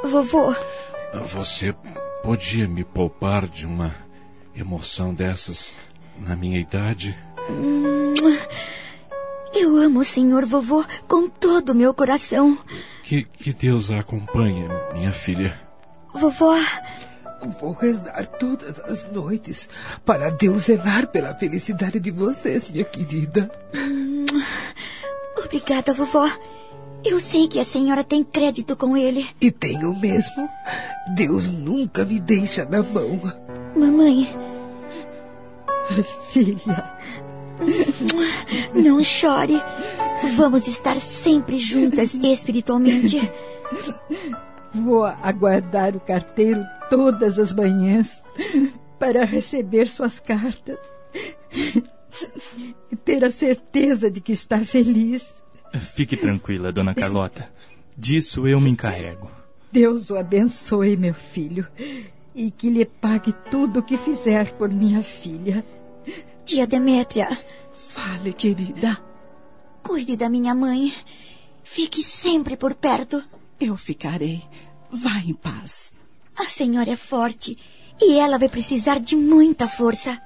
[0.04, 0.56] Vovô.
[1.26, 1.76] Você
[2.24, 3.96] podia me poupar de uma
[4.56, 5.72] emoção dessas
[6.20, 7.16] na minha idade?
[7.50, 8.16] Hum,
[9.62, 12.58] eu amo o senhor vovô com todo o meu coração.
[13.04, 15.60] Que, que Deus a acompanhe, minha filha.
[16.14, 16.56] Vovó.
[17.60, 19.70] Vou rezar todas as noites
[20.04, 23.52] para Deus zelar pela felicidade de vocês, minha querida.
[25.44, 26.30] Obrigada, vovó.
[27.06, 29.28] Eu sei que a senhora tem crédito com ele.
[29.40, 30.50] E tenho mesmo.
[31.16, 33.22] Deus nunca me deixa na mão.
[33.76, 34.36] Mamãe.
[36.32, 36.98] Filha.
[38.74, 39.62] Não chore.
[40.36, 43.20] Vamos estar sempre juntas espiritualmente.
[44.74, 48.24] Vou aguardar o carteiro todas as manhãs
[49.00, 50.80] para receber suas cartas
[52.92, 55.26] e ter a certeza de que está feliz.
[55.96, 57.50] Fique tranquila, dona Carlota.
[57.98, 59.30] Disso eu me encarrego.
[59.72, 61.68] Deus o abençoe, meu filho,
[62.34, 65.66] e que lhe pague tudo o que fizer por minha filha.
[66.48, 67.28] Tia Demétria.
[67.74, 68.98] Fale, querida.
[69.84, 70.94] Cuide da minha mãe.
[71.62, 73.22] Fique sempre por perto.
[73.60, 74.42] Eu ficarei.
[74.90, 75.94] Vá em paz.
[76.38, 77.58] A senhora é forte
[78.02, 80.22] e ela vai precisar de muita força.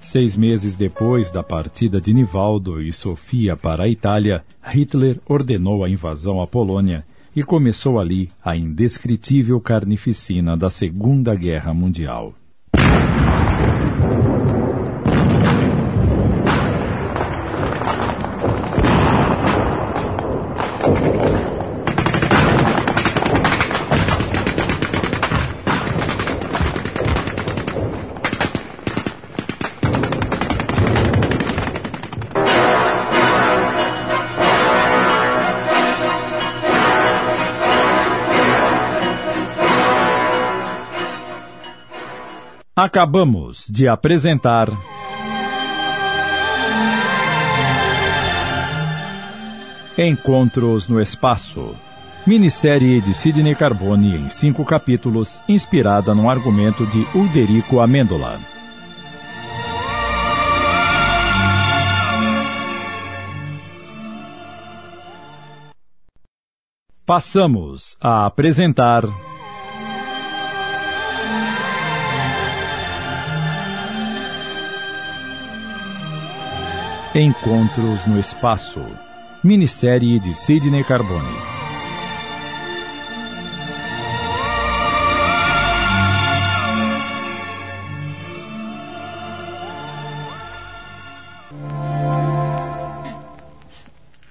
[0.00, 5.88] Seis meses depois da partida de Nivaldo e Sofia para a Itália, Hitler ordenou a
[5.88, 12.34] invasão à Polônia e começou ali a indescritível carnificina da Segunda Guerra Mundial.
[42.84, 44.68] Acabamos de apresentar.
[49.96, 51.74] Encontros no Espaço.
[52.26, 58.38] Minissérie de Sidney Carbone em cinco capítulos, inspirada no argumento de Ulderico Amêndola.
[67.06, 69.04] Passamos a apresentar.
[77.16, 78.84] Encontros no Espaço.
[79.44, 81.22] Minissérie de Sidney Carbone.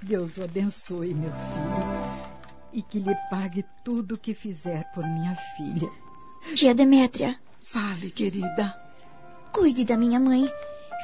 [0.01, 2.21] Deus o abençoe, meu filho,
[2.73, 5.89] e que lhe pague tudo o que fizer por minha filha.
[6.53, 7.39] Tia Demétria.
[7.61, 8.77] Fale, querida.
[9.53, 10.51] Cuide da minha mãe.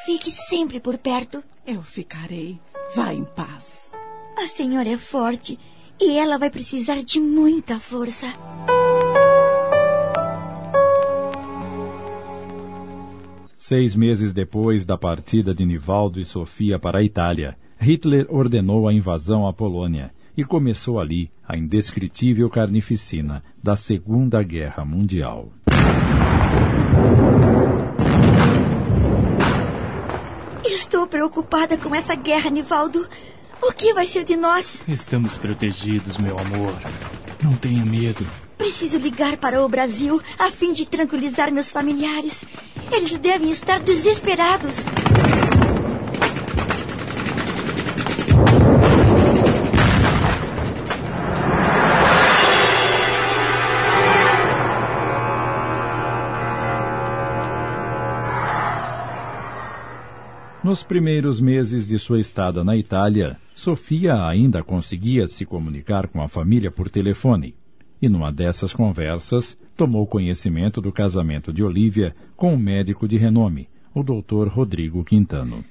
[0.06, 1.44] Fique sempre por perto.
[1.66, 2.60] Eu ficarei.
[2.96, 3.92] Vá em paz.
[4.38, 5.60] A senhora é forte
[6.00, 8.28] e ela vai precisar de muita força.
[13.58, 18.94] Seis meses depois da partida de Nivaldo e Sofia para a Itália, Hitler ordenou a
[18.94, 25.52] invasão à Polônia e começou ali a indescritível carnificina da Segunda Guerra Mundial.
[30.72, 33.08] Estou preocupada com essa guerra, Nivaldo.
[33.62, 34.80] O que vai ser de nós?
[34.88, 36.74] Estamos protegidos, meu amor.
[37.44, 38.26] Não tenha medo.
[38.56, 42.46] Preciso ligar para o Brasil a fim de tranquilizar meus familiares.
[42.92, 44.76] Eles devem estar desesperados.
[60.70, 66.28] Nos primeiros meses de sua estada na Itália, Sofia ainda conseguia se comunicar com a
[66.28, 67.56] família por telefone.
[68.00, 73.68] E numa dessas conversas, tomou conhecimento do casamento de Olivia com um médico de renome,
[73.96, 75.66] o doutor Rodrigo Quintano.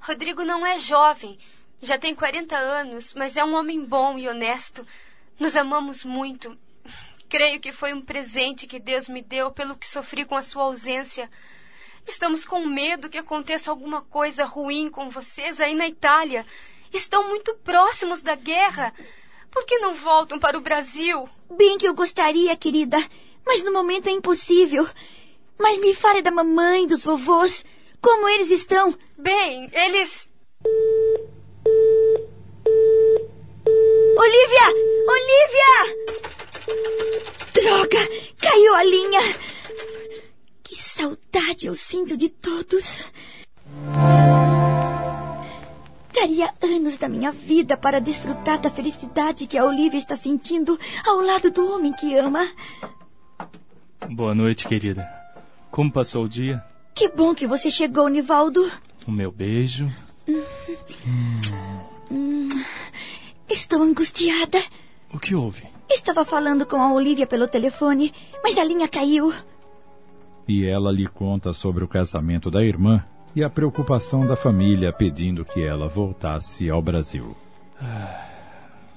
[0.00, 1.38] Rodrigo não é jovem,
[1.80, 4.84] já tem 40 anos, mas é um homem bom e honesto.
[5.38, 6.58] Nos amamos muito.
[7.28, 10.64] Creio que foi um presente que Deus me deu pelo que sofri com a sua
[10.64, 11.30] ausência.
[12.10, 16.44] Estamos com medo que aconteça alguma coisa ruim com vocês aí na Itália.
[16.92, 18.92] Estão muito próximos da guerra.
[19.48, 21.28] Por que não voltam para o Brasil?
[21.56, 22.98] Bem que eu gostaria, querida,
[23.46, 24.88] mas no momento é impossível.
[25.56, 27.64] Mas me fale da mamãe, dos vovôs.
[28.02, 28.92] Como eles estão?
[29.16, 30.28] Bem, eles.
[34.16, 34.66] Olivia!
[35.06, 35.96] Olivia!
[37.54, 38.00] Droga!
[38.36, 39.20] Caiu a linha!
[41.00, 42.98] Saudade eu sinto de todos.
[46.12, 51.22] Daria anos da minha vida para desfrutar da felicidade que a Olivia está sentindo ao
[51.22, 52.46] lado do homem que ama.
[54.10, 55.02] Boa noite, querida.
[55.70, 56.62] Como passou o dia?
[56.94, 58.70] Que bom que você chegou, Nivaldo.
[59.06, 59.90] O meu beijo.
[63.48, 64.62] Estou angustiada.
[65.14, 65.62] O que houve?
[65.88, 68.12] Estava falando com a Olivia pelo telefone,
[68.44, 69.32] mas a linha caiu.
[70.52, 73.04] E ela lhe conta sobre o casamento da irmã
[73.36, 77.36] e a preocupação da família pedindo que ela voltasse ao Brasil.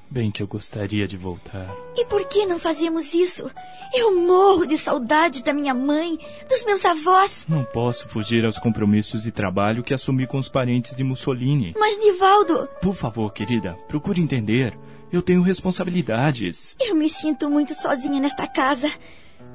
[0.10, 1.72] Bem que eu gostaria de voltar.
[1.96, 3.52] E por que não fazemos isso?
[3.94, 6.18] Eu morro de saudades da minha mãe,
[6.50, 7.46] dos meus avós.
[7.48, 11.76] Não posso fugir aos compromissos de trabalho que assumi com os parentes de Mussolini.
[11.78, 14.76] Mas, Nivaldo, Por favor, querida, procure entender.
[15.12, 16.76] Eu tenho responsabilidades.
[16.82, 18.92] eu me sinto muito sozinha nesta casa.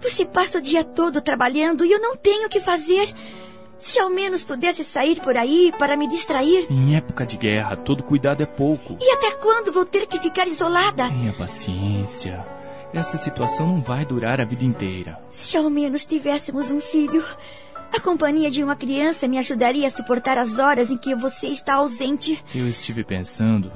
[0.00, 3.14] Você passa o dia todo trabalhando e eu não tenho o que fazer.
[3.78, 6.66] Se ao menos pudesse sair por aí para me distrair.
[6.68, 8.96] Em época de guerra, todo cuidado é pouco.
[9.00, 11.08] E até quando vou ter que ficar isolada?
[11.08, 12.44] Tenha paciência.
[12.92, 15.20] Essa situação não vai durar a vida inteira.
[15.30, 17.24] Se ao menos tivéssemos um filho.
[17.96, 21.74] A companhia de uma criança me ajudaria a suportar as horas em que você está
[21.74, 22.42] ausente.
[22.54, 23.72] Eu estive pensando.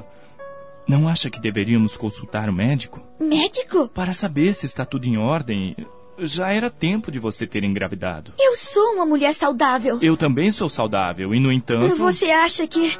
[0.87, 3.01] Não acha que deveríamos consultar o médico?
[3.21, 3.89] Médico?
[3.89, 5.77] Para saber se está tudo em ordem.
[6.19, 8.35] Já era tempo de você ter engravidado.
[8.39, 9.99] Eu sou uma mulher saudável.
[10.03, 11.97] Eu também sou saudável e, no entanto.
[11.97, 12.97] Você acha que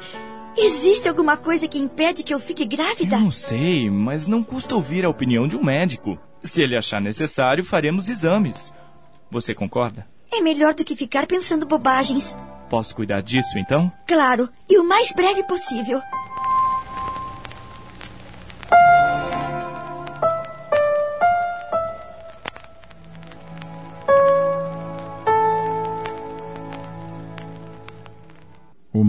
[0.57, 3.15] existe alguma coisa que impede que eu fique grávida?
[3.15, 6.17] Eu não sei, mas não custa ouvir a opinião de um médico.
[6.41, 8.73] Se ele achar necessário, faremos exames.
[9.31, 10.05] Você concorda?
[10.31, 12.35] É melhor do que ficar pensando bobagens.
[12.69, 13.91] Posso cuidar disso então?
[14.07, 16.01] Claro, e o mais breve possível.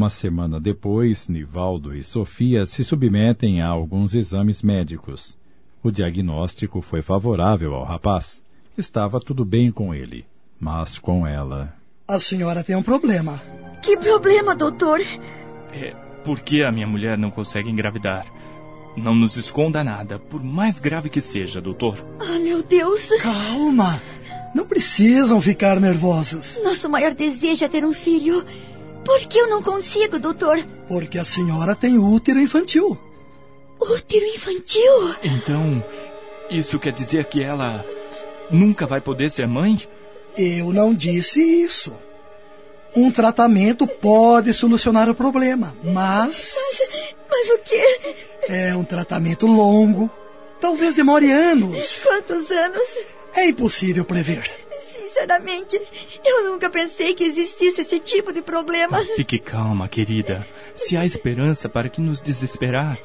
[0.05, 5.35] Uma semana depois, Nivaldo e Sofia se submetem a alguns exames médicos.
[5.83, 8.43] O diagnóstico foi favorável ao rapaz.
[8.77, 10.27] Estava tudo bem com ele,
[10.61, 11.75] mas com ela.
[12.07, 13.41] A senhora tem um problema.
[13.81, 15.01] Que problema, doutor?
[15.73, 18.27] É porque a minha mulher não consegue engravidar.
[18.99, 21.97] Não nos esconda nada, por mais grave que seja, doutor.
[22.21, 23.09] Ah, meu Deus.
[23.23, 24.03] Calma.
[24.55, 26.61] Não precisam ficar nervosos.
[26.63, 28.45] Nosso maior desejo é ter um filho.
[29.05, 30.65] Por que eu não consigo, doutor?
[30.89, 32.99] Porque a senhora tem útero infantil.
[33.81, 35.15] Útero infantil?
[35.23, 35.85] Então,
[36.51, 37.85] isso quer dizer que ela
[38.51, 39.81] nunca vai poder ser mãe?
[40.37, 41.93] Eu não disse isso.
[42.97, 46.55] Um tratamento pode solucionar o problema, mas
[47.29, 48.17] Mas o quê?
[48.49, 50.09] é um tratamento longo.
[50.61, 52.01] Talvez demore anos.
[52.03, 52.89] Quantos anos?
[53.37, 54.45] É impossível prever.
[55.15, 55.81] Sinceramente,
[56.25, 58.99] eu nunca pensei que existisse esse tipo de problema.
[59.15, 60.45] Fique calma, querida.
[60.75, 62.99] Se há esperança para que nos desesperar,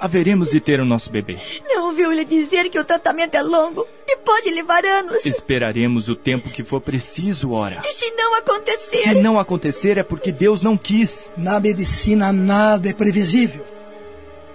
[0.00, 1.38] haveremos de ter o nosso bebê.
[1.68, 5.26] Não ouviu ele dizer que o tratamento é longo e pode levar anos.
[5.26, 7.82] Esperaremos o tempo que for preciso, ora.
[7.84, 9.02] E se não acontecer?
[9.02, 11.30] Se não acontecer é porque Deus não quis.
[11.36, 13.66] Na medicina nada é previsível.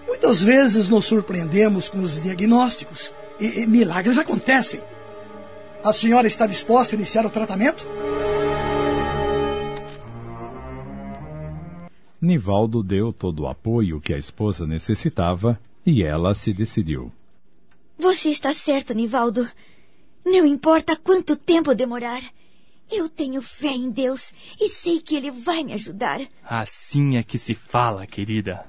[0.08, 4.82] Muitas vezes nos surpreendemos com os diagnósticos e, e milagres acontecem.
[5.84, 7.86] A senhora está disposta a iniciar o tratamento?
[12.22, 17.12] Nivaldo deu todo o apoio que a esposa necessitava e ela se decidiu.
[18.00, 19.46] Você está certo, Nivaldo.
[20.26, 22.22] Não importa quanto tempo demorar.
[22.90, 24.32] Eu tenho fé em Deus
[24.62, 26.22] e sei que Ele vai me ajudar.
[26.46, 28.66] Assim é que se fala, querida.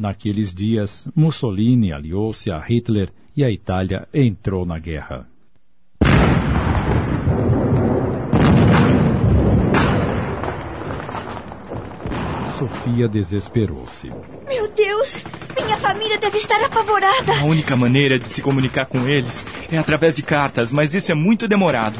[0.00, 5.28] Naqueles dias, Mussolini aliou-se a Hitler e a Itália entrou na guerra.
[12.58, 14.10] Sofia desesperou-se.
[14.48, 15.22] Meu Deus!
[15.62, 17.32] Minha família deve estar apavorada.
[17.38, 21.14] A única maneira de se comunicar com eles é através de cartas, mas isso é
[21.14, 21.98] muito demorado.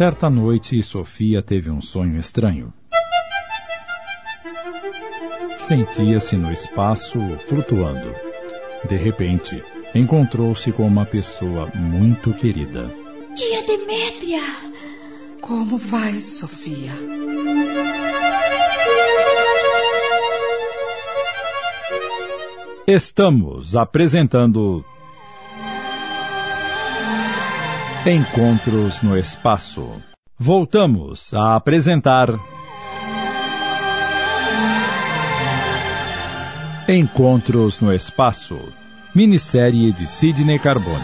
[0.00, 2.72] Certa noite, Sofia teve um sonho estranho.
[5.58, 8.10] Sentia-se no espaço flutuando.
[8.88, 9.62] De repente,
[9.94, 12.90] encontrou-se com uma pessoa muito querida.
[13.36, 14.40] Tia Demétria!
[15.42, 16.92] Como vai, Sofia?
[22.86, 24.82] Estamos apresentando
[28.06, 29.86] Encontros no Espaço.
[30.38, 32.30] Voltamos a apresentar
[36.88, 38.58] Encontros no Espaço,
[39.14, 40.96] minissérie de Sidney Carbone.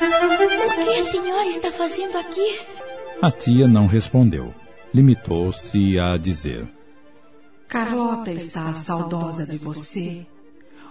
[0.00, 2.60] O que a senhora está fazendo aqui?
[3.20, 4.54] A tia não respondeu.
[4.94, 6.68] Limitou-se a dizer:
[7.72, 10.26] Carlota está saudosa de você.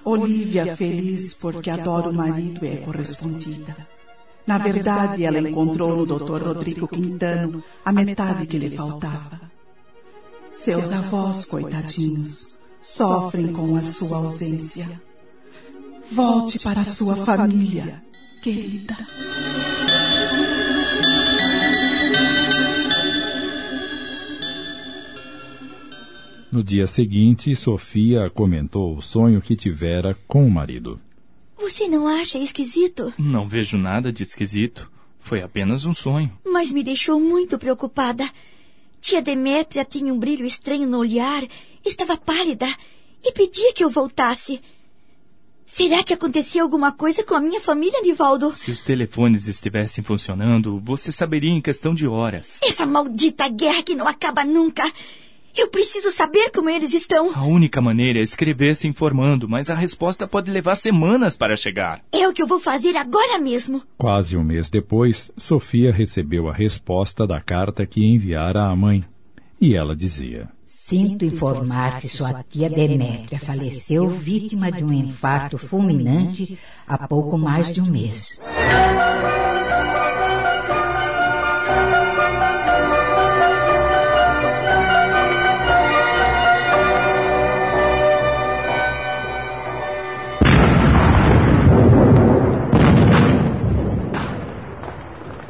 [0.04, 3.88] Olivia feliz porque adora o marido e é correspondida.
[4.48, 6.42] Na verdade, ela encontrou no Dr.
[6.42, 9.40] Rodrigo Quintano a metade que lhe faltava.
[10.56, 15.00] Seus avós, coitadinhos, sofrem com a sua ausência.
[16.12, 18.04] Volte para a sua família,
[18.42, 18.98] querida.
[26.62, 31.00] No dia seguinte, Sofia comentou o sonho que tivera com o marido.
[31.58, 33.12] Você não acha esquisito?
[33.18, 34.88] Não vejo nada de esquisito.
[35.20, 36.32] Foi apenas um sonho.
[36.46, 38.30] Mas me deixou muito preocupada.
[39.02, 41.44] Tia Demétria tinha um brilho estranho no olhar,
[41.84, 42.68] estava pálida
[43.24, 44.62] e pedia que eu voltasse.
[45.66, 48.56] Será que acontecia alguma coisa com a minha família, Nivaldo?
[48.56, 52.62] Se os telefones estivessem funcionando, você saberia em questão de horas.
[52.62, 54.84] Essa maldita guerra que não acaba nunca.
[55.58, 57.32] Eu preciso saber como eles estão.
[57.36, 62.02] A única maneira é escrever se informando, mas a resposta pode levar semanas para chegar.
[62.12, 63.82] É o que eu vou fazer agora mesmo.
[63.98, 69.04] Quase um mês depois, Sofia recebeu a resposta da carta que enviara à mãe.
[69.60, 76.58] E ela dizia: Sinto informar que sua tia Demétria faleceu vítima de um infarto fulminante
[76.88, 78.40] há pouco mais de um mês.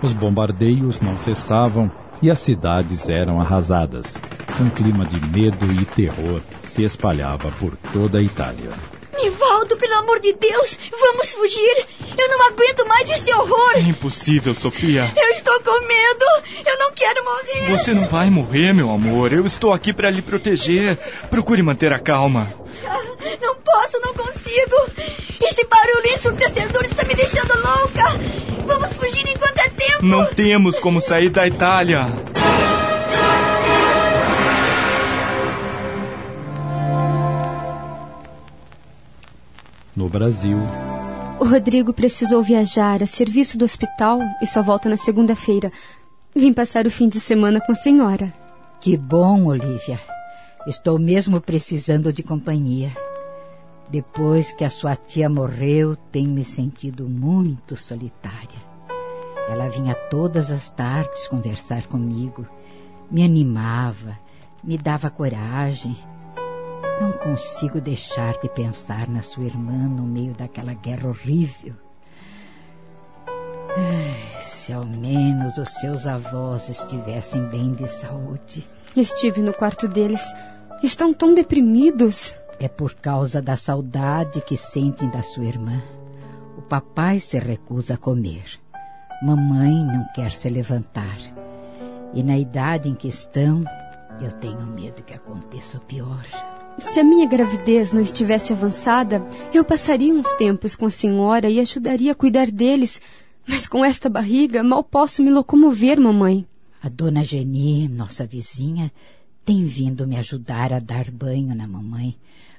[0.02, 1.92] Os bombardeios não cessavam
[2.22, 4.20] e as cidades eram arrasadas.
[4.60, 8.72] Um clima de medo e terror se espalhava por toda a Itália.
[9.22, 11.86] Nivaldo, pelo amor de Deus, vamos fugir!
[12.18, 13.74] Eu não aguento mais este horror!
[13.76, 15.12] É impossível, Sofia.
[15.16, 16.26] Eu estou com medo!
[16.66, 17.78] Eu não quero morrer!
[17.78, 19.32] Você não vai morrer, meu amor.
[19.32, 20.98] Eu estou aqui para lhe proteger.
[21.30, 22.52] Procure manter a calma.
[23.42, 24.76] Não posso, não consigo!
[25.44, 28.04] Esse barulho ensurdecedor está me deixando louca!
[28.66, 30.06] Vamos fugir enquanto é tempo!
[30.06, 32.08] Não temos como sair da Itália.
[39.96, 40.58] No Brasil,
[41.40, 45.72] O Rodrigo precisou viajar a serviço do hospital e só volta na segunda-feira.
[46.36, 48.32] Vim passar o fim de semana com a senhora.
[48.80, 50.00] Que bom, Olivia.
[50.68, 52.92] Estou mesmo precisando de companhia.
[53.90, 58.62] Depois que a sua tia morreu, tenho me sentido muito solitária.
[59.50, 62.48] Ela vinha todas as tardes conversar comigo,
[63.10, 64.18] me animava,
[64.64, 65.98] me dava coragem.
[67.02, 71.74] Não consigo deixar de pensar na sua irmã no meio daquela guerra horrível.
[73.76, 78.70] Ai, se ao menos os seus avós estivessem bem de saúde.
[78.96, 80.22] Estive no quarto deles.
[80.84, 82.36] Estão tão deprimidos.
[82.60, 85.82] É por causa da saudade que sentem da sua irmã.
[86.56, 88.60] O papai se recusa a comer.
[89.24, 91.18] Mamãe não quer se levantar.
[92.14, 93.64] E na idade em que estão,
[94.22, 96.51] eu tenho medo que aconteça o pior.
[96.80, 101.60] Se a minha gravidez não estivesse avançada, eu passaria uns tempos com a senhora e
[101.60, 103.00] ajudaria a cuidar deles.
[103.48, 106.46] Mas com esta barriga, mal posso me locomover, mamãe.
[106.82, 108.92] A dona Geni, nossa vizinha,
[109.46, 112.18] tem vindo me ajudar a dar banho na mamãe,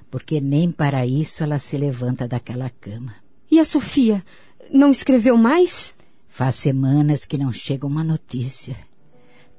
[0.09, 3.15] porque nem para isso ela se levanta daquela cama.
[3.51, 4.23] E a Sofia?
[4.71, 5.93] Não escreveu mais?
[6.27, 8.77] Faz semanas que não chega uma notícia.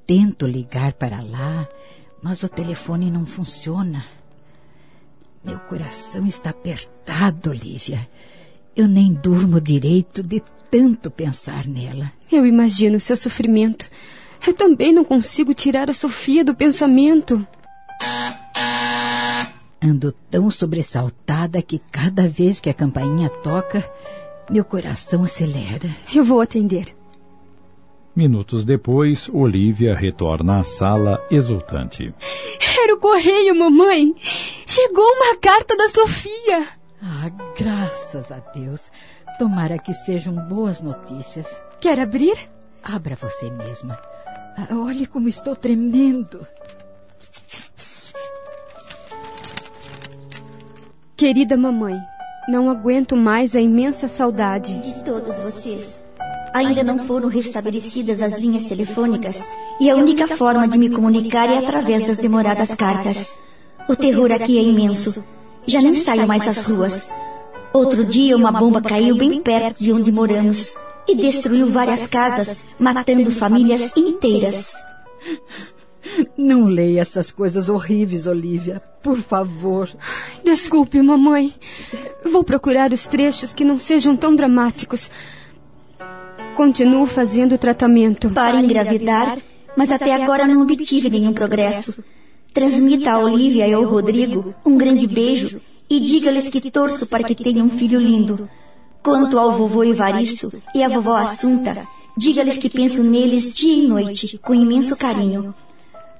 [0.07, 1.69] Tento ligar para lá,
[2.23, 4.05] mas o telefone não funciona.
[5.45, 8.09] Meu coração está apertado, Olivia.
[8.75, 12.11] Eu nem durmo direito de tanto pensar nela.
[12.33, 13.87] Eu imagino o seu sofrimento.
[14.47, 17.47] Eu também não consigo tirar a Sofia do pensamento.
[19.83, 23.89] Ando tão sobressaltada que cada vez que a campainha toca,
[24.51, 25.95] meu coração acelera.
[26.15, 26.97] Eu vou atender.
[28.17, 32.15] Minutos depois, Olivia retorna à sala exultante.
[32.83, 34.15] Era o correio, mamãe.
[34.75, 36.67] Chegou uma carta da Sofia.
[37.01, 38.91] Ah, graças a Deus.
[39.39, 41.47] Tomara que sejam boas notícias.
[41.81, 42.37] Quer abrir?
[42.83, 43.97] Abra você mesma.
[44.59, 46.45] Ah, olhe como estou tremendo.
[51.17, 51.97] Querida mamãe,
[52.49, 54.77] não aguento mais a imensa saudade.
[54.81, 55.89] De todos vocês.
[56.53, 59.41] Ainda não foram restabelecidas as linhas telefônicas
[59.81, 63.44] e a única forma de me comunicar é através das demoradas cartas.
[63.89, 65.25] O terror aqui é imenso.
[65.67, 67.09] Já nem saio mais às ruas.
[67.73, 70.77] Outro dia uma bomba caiu bem perto de onde moramos
[71.09, 74.73] e destruiu várias casas, matando famílias inteiras.
[76.37, 78.81] Não leia essas coisas horríveis, Olivia.
[79.03, 79.89] Por favor.
[80.45, 81.55] Desculpe, mamãe.
[82.25, 85.11] Vou procurar os trechos que não sejam tão dramáticos.
[86.57, 88.31] Continuo fazendo o tratamento.
[88.31, 89.39] Para engravidar,
[89.77, 92.05] mas até agora não obtive nenhum progresso.
[92.55, 97.35] Transmita a Olivia e ao Rodrigo um grande beijo e diga-lhes que torço para que
[97.35, 98.49] tenham um filho lindo.
[99.03, 101.85] Quanto ao vovô Evaristo e à vovó Assunta,
[102.17, 105.53] diga-lhes que penso neles dia e noite, com imenso carinho.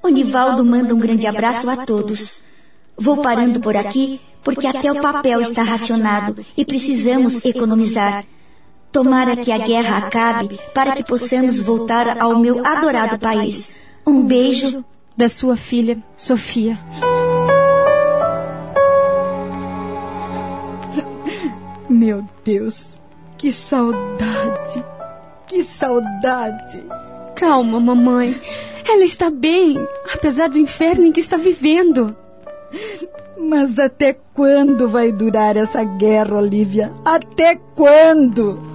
[0.03, 2.43] O Nivaldo manda um grande abraço a todos.
[2.97, 8.25] Vou parando por aqui porque até o papel está racionado e precisamos economizar.
[8.91, 13.69] Tomara que a guerra acabe para que possamos voltar ao meu adorado país.
[14.05, 14.83] Um beijo
[15.15, 16.77] da sua filha, Sofia.
[21.89, 22.99] Meu Deus,
[23.37, 24.83] que saudade!
[25.47, 26.83] Que saudade!
[27.35, 28.35] Calma, mamãe.
[28.87, 29.77] Ela está bem,
[30.13, 32.15] apesar do inferno em que está vivendo.
[33.37, 36.91] Mas até quando vai durar essa guerra, Olivia?
[37.03, 38.74] Até quando?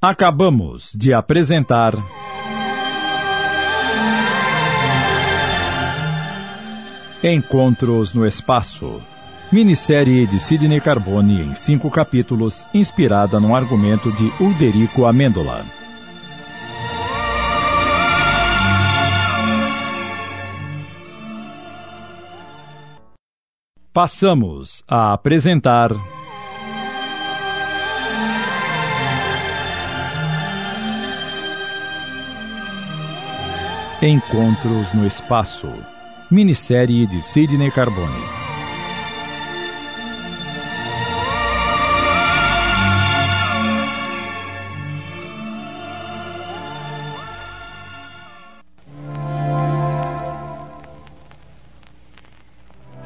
[0.00, 1.92] Acabamos de apresentar.
[7.20, 9.02] Encontros no Espaço.
[9.50, 15.66] Minissérie de Sidney Carbone em cinco capítulos, inspirada no argumento de Ulderico Amêndola.
[23.92, 25.90] Passamos a apresentar.
[34.00, 35.66] Encontros no Espaço.
[36.30, 38.06] Minissérie de Sidney Carbone.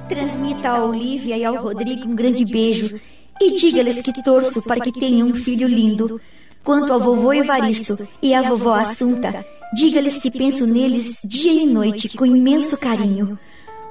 [0.06, 3.00] Transmita a Olivia e ao Rodrigo um grande beijo
[3.40, 6.20] e diga-lhes que torço para que tenham um filho lindo.
[6.62, 9.42] Quanto ao vovô Evaristo e à vovó Assunta,
[9.72, 13.38] diga-lhes que penso neles dia e noite com imenso carinho.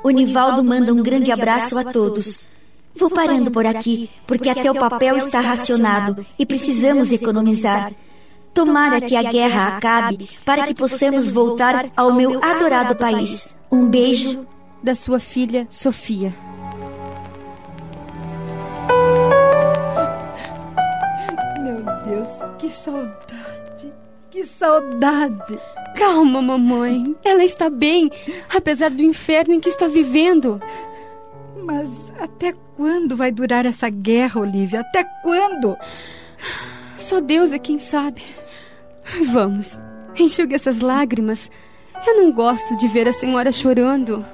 [0.03, 2.47] O Nivaldo manda um grande abraço a todos.
[2.95, 7.93] Vou parando por aqui, porque até o papel está racionado e precisamos economizar.
[8.53, 13.55] Tomara que a guerra acabe para que possamos voltar ao meu adorado país.
[13.71, 14.45] Um beijo
[14.83, 16.33] da sua filha Sofia.
[21.63, 22.27] Meu Deus,
[22.57, 23.93] que saudade!
[24.31, 25.59] Que saudade!
[25.97, 27.13] Calma, mamãe.
[27.21, 28.09] Ela está bem,
[28.55, 30.61] apesar do inferno em que está vivendo.
[31.65, 34.79] Mas até quando vai durar essa guerra, Olivia?
[34.79, 35.77] Até quando?
[36.97, 38.23] Só Deus é quem sabe.
[39.33, 39.77] Vamos,
[40.17, 41.51] enxugue essas lágrimas.
[42.07, 44.25] Eu não gosto de ver a senhora chorando.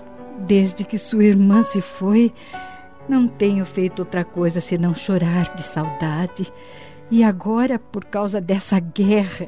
[0.41, 2.32] Desde que sua irmã se foi,
[3.10, 6.54] não tenho feito outra coisa senão chorar de saudade.
[7.10, 9.47] E agora, por causa dessa guerra.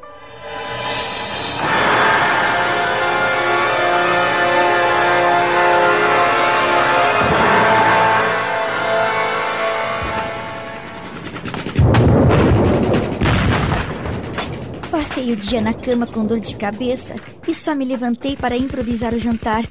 [14.90, 17.14] Passei o dia na cama com dor de cabeça
[17.46, 19.64] e só me levantei para improvisar o jantar.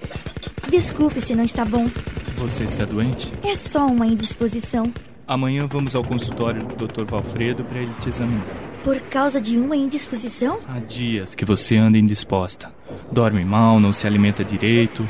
[0.70, 1.90] Desculpe se não está bom.
[2.38, 3.32] Você está doente?
[3.44, 4.94] É só uma indisposição.
[5.30, 7.04] Amanhã vamos ao consultório do Dr.
[7.06, 8.48] Valfredo para ele te examinar.
[8.84, 10.58] Por causa de uma indisposição?
[10.68, 12.74] Há dias que você anda indisposta.
[13.12, 15.08] Dorme mal, não se alimenta direito.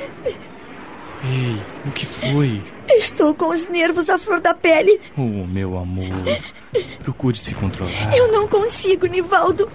[1.23, 2.61] Ei, o que foi?
[2.89, 4.99] Estou com os nervos à flor da pele.
[5.15, 6.05] Oh, meu amor.
[7.01, 8.13] Procure se controlar.
[8.13, 9.71] Eu não consigo, Nivaldo.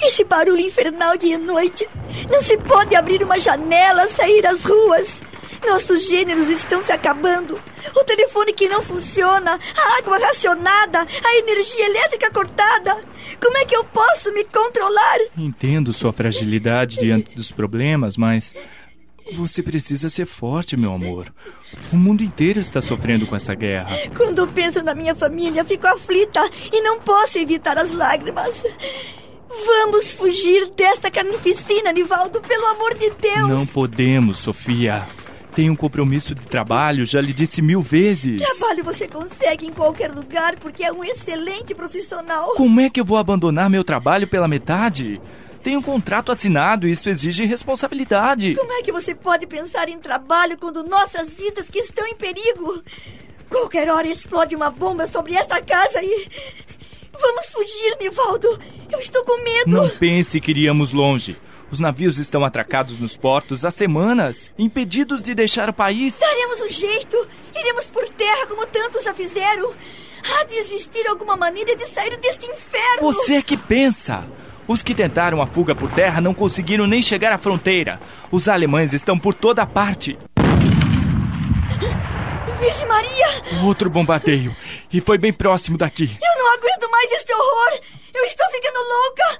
[0.00, 1.86] Esse barulho infernal de noite.
[2.30, 5.20] Não se pode abrir uma janela, sair às ruas.
[5.66, 7.58] Nossos gêneros estão se acabando.
[7.94, 12.96] O telefone que não funciona, a água racionada, a energia elétrica cortada.
[13.40, 15.18] Como é que eu posso me controlar?
[15.36, 18.54] Entendo sua fragilidade diante dos problemas, mas
[19.32, 21.32] você precisa ser forte, meu amor.
[21.92, 23.96] O mundo inteiro está sofrendo com essa guerra.
[24.16, 26.40] Quando penso na minha família, fico aflita
[26.72, 28.54] e não posso evitar as lágrimas.
[29.64, 33.48] Vamos fugir desta carnificina, Nivaldo, pelo amor de Deus.
[33.48, 35.06] Não podemos, Sofia.
[35.54, 38.40] Tenho um compromisso de trabalho, já lhe disse mil vezes.
[38.40, 42.54] Trabalho você consegue em qualquer lugar porque é um excelente profissional.
[42.54, 45.20] Como é que eu vou abandonar meu trabalho pela metade?
[45.62, 48.54] Tenho um contrato assinado e isso exige responsabilidade.
[48.56, 52.82] Como é que você pode pensar em trabalho quando nossas vidas que estão em perigo?
[53.48, 56.28] Qualquer hora explode uma bomba sobre esta casa e.
[57.12, 58.58] Vamos fugir, Nivaldo.
[58.90, 59.70] Eu estou com medo.
[59.70, 61.36] Não pense que iríamos longe.
[61.72, 66.18] Os navios estão atracados nos portos há semanas, impedidos de deixar o país.
[66.18, 67.16] Daremos um jeito.
[67.58, 69.72] Iremos por terra como tantos já fizeram.
[70.22, 73.00] Há de existir alguma maneira de sair deste inferno.
[73.00, 74.22] Você é que pensa.
[74.68, 77.98] Os que tentaram a fuga por terra não conseguiram nem chegar à fronteira.
[78.30, 80.18] Os alemães estão por toda parte.
[82.60, 83.26] Virgem Maria!
[83.64, 84.54] Outro bombardeio.
[84.92, 86.04] E foi bem próximo daqui.
[86.22, 87.80] Eu não aguento mais este horror!
[88.14, 89.38] Eu estou ficando louca!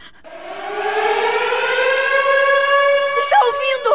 [3.18, 3.93] Está ouvindo?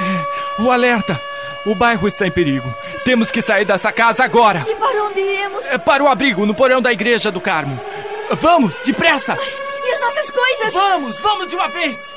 [0.00, 1.20] É, o alerta!
[1.66, 2.72] O bairro está em perigo.
[3.04, 4.64] Temos que sair dessa casa agora!
[4.68, 5.64] E para onde iremos?
[5.66, 7.80] É para o abrigo, no porão da igreja do Carmo.
[8.32, 9.34] Vamos, depressa!
[9.34, 10.72] Mas e as nossas coisas?
[10.72, 12.14] Vamos, vamos de uma vez!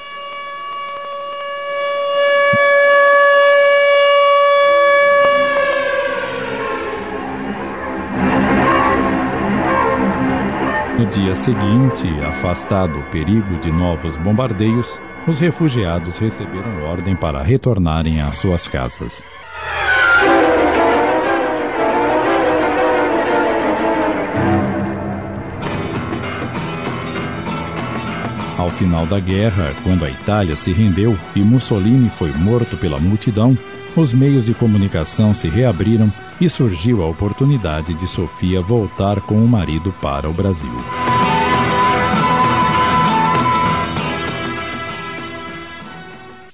[10.98, 18.20] No dia seguinte, afastado o perigo de novos bombardeios, os refugiados receberam ordem para retornarem
[18.20, 19.24] às suas casas.
[28.58, 33.56] Ao final da guerra, quando a Itália se rendeu e Mussolini foi morto pela multidão,
[34.02, 39.48] os meios de comunicação se reabriram e surgiu a oportunidade de Sofia voltar com o
[39.48, 40.72] marido para o Brasil.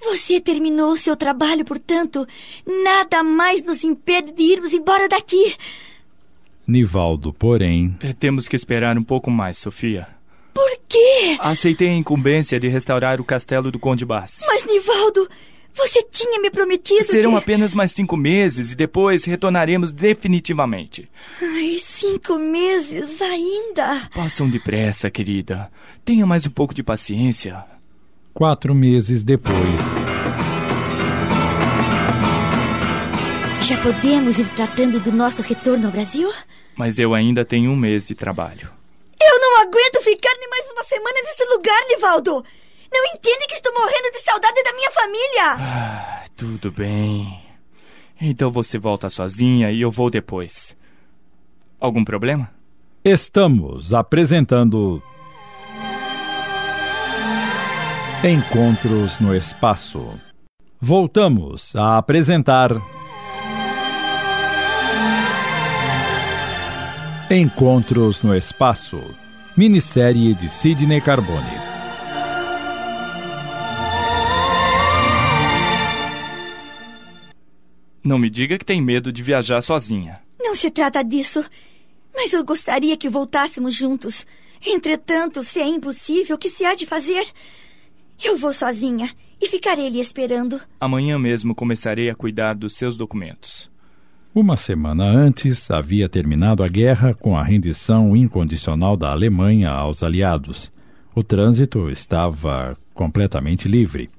[0.02, 2.26] Você terminou seu trabalho, portanto,
[2.66, 5.56] nada mais nos impede de irmos embora daqui.
[6.66, 7.98] Nivaldo, porém.
[8.00, 10.08] É, temos que esperar um pouco mais, Sofia.
[10.54, 11.36] Por quê?
[11.40, 14.46] Aceitei a incumbência de restaurar o castelo do Conde Bassi.
[14.48, 15.28] Mas, Nivaldo,
[15.76, 17.06] você tinha me prometido.
[17.06, 17.38] Serão que...
[17.38, 21.10] apenas mais cinco meses e depois retornaremos definitivamente.
[21.42, 24.10] Ai, cinco meses ainda.
[24.14, 25.72] Passam depressa, querida.
[26.06, 27.64] Tenha mais um pouco de paciência.
[28.34, 29.56] Quatro meses depois.
[33.62, 36.30] Já podemos ir tratando do nosso retorno ao Brasil?
[36.76, 38.70] Mas eu ainda tenho um mês de trabalho.
[39.22, 42.44] Eu não aguento ficar nem mais uma semana nesse lugar, Nivaldo.
[42.94, 45.54] Não entende que estou morrendo de saudade da minha família.
[45.58, 47.44] Ah, tudo bem.
[48.22, 50.76] Então você volta sozinha e eu vou depois.
[51.80, 52.52] Algum problema?
[53.04, 55.02] Estamos apresentando.
[58.24, 60.18] Encontros no Espaço.
[60.80, 62.72] Voltamos a apresentar.
[67.30, 69.02] Encontros no Espaço.
[69.58, 71.73] Minissérie de Sidney Carbone.
[78.04, 80.20] Não me diga que tem medo de viajar sozinha.
[80.40, 81.44] Não se trata disso.
[82.14, 84.28] Mas eu gostaria que voltássemos juntos.
[84.66, 87.26] Entretanto, se é impossível, o que se há de fazer?
[88.24, 89.10] Eu vou sozinha
[89.42, 90.60] e ficarei lhe esperando.
[90.80, 93.72] Amanhã mesmo começarei a cuidar dos seus documentos.
[94.36, 100.72] Uma semana antes, havia terminado a guerra com a rendição incondicional da Alemanha aos aliados.
[101.14, 104.10] O trânsito estava completamente livre.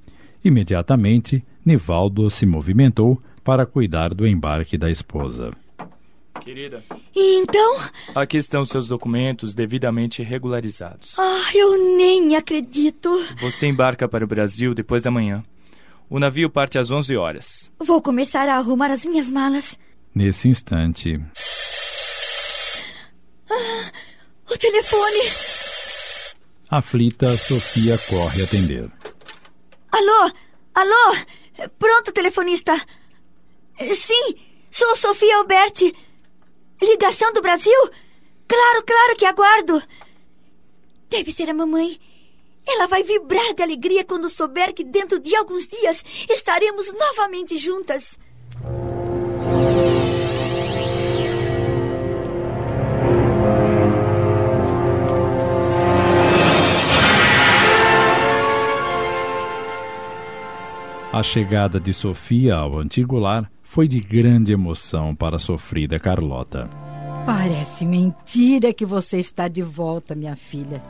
[0.45, 5.53] Imediatamente, Nivaldo se movimentou para cuidar do embarque da esposa.
[6.41, 6.83] Querida.
[7.15, 7.81] E então?
[8.15, 11.15] Aqui estão seus documentos devidamente regularizados.
[11.19, 13.11] Ah, eu nem acredito.
[13.41, 15.45] Você embarca para o Brasil depois da manhã.
[16.09, 17.71] O navio parte às 11 horas.
[17.79, 19.79] Vou começar a arrumar as minhas malas.
[20.15, 21.21] Nesse instante.
[23.51, 23.91] Ah,
[24.51, 25.31] o telefone!
[26.71, 28.91] Aflita, Sofia corre atender.
[29.93, 30.33] Alô?
[30.75, 31.17] Alô?
[31.79, 32.75] Pronto, telefonista.
[33.79, 34.35] Sim,
[34.71, 35.95] sou Sofia Alberti.
[36.83, 37.79] Ligação do Brasil?
[38.47, 39.83] Claro, claro que aguardo.
[41.09, 41.99] Deve ser a mamãe.
[42.67, 48.19] Ela vai vibrar de alegria quando souber que dentro de alguns dias estaremos novamente juntas.
[61.13, 66.71] A chegada de Sofia ao antigo lar foi de grande emoção para a sofrida Carlota.
[67.27, 70.81] Parece mentira que você está de volta, minha filha.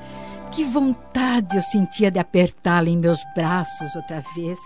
[0.52, 4.58] Que vontade eu sentia de apertá-la em meus braços outra vez.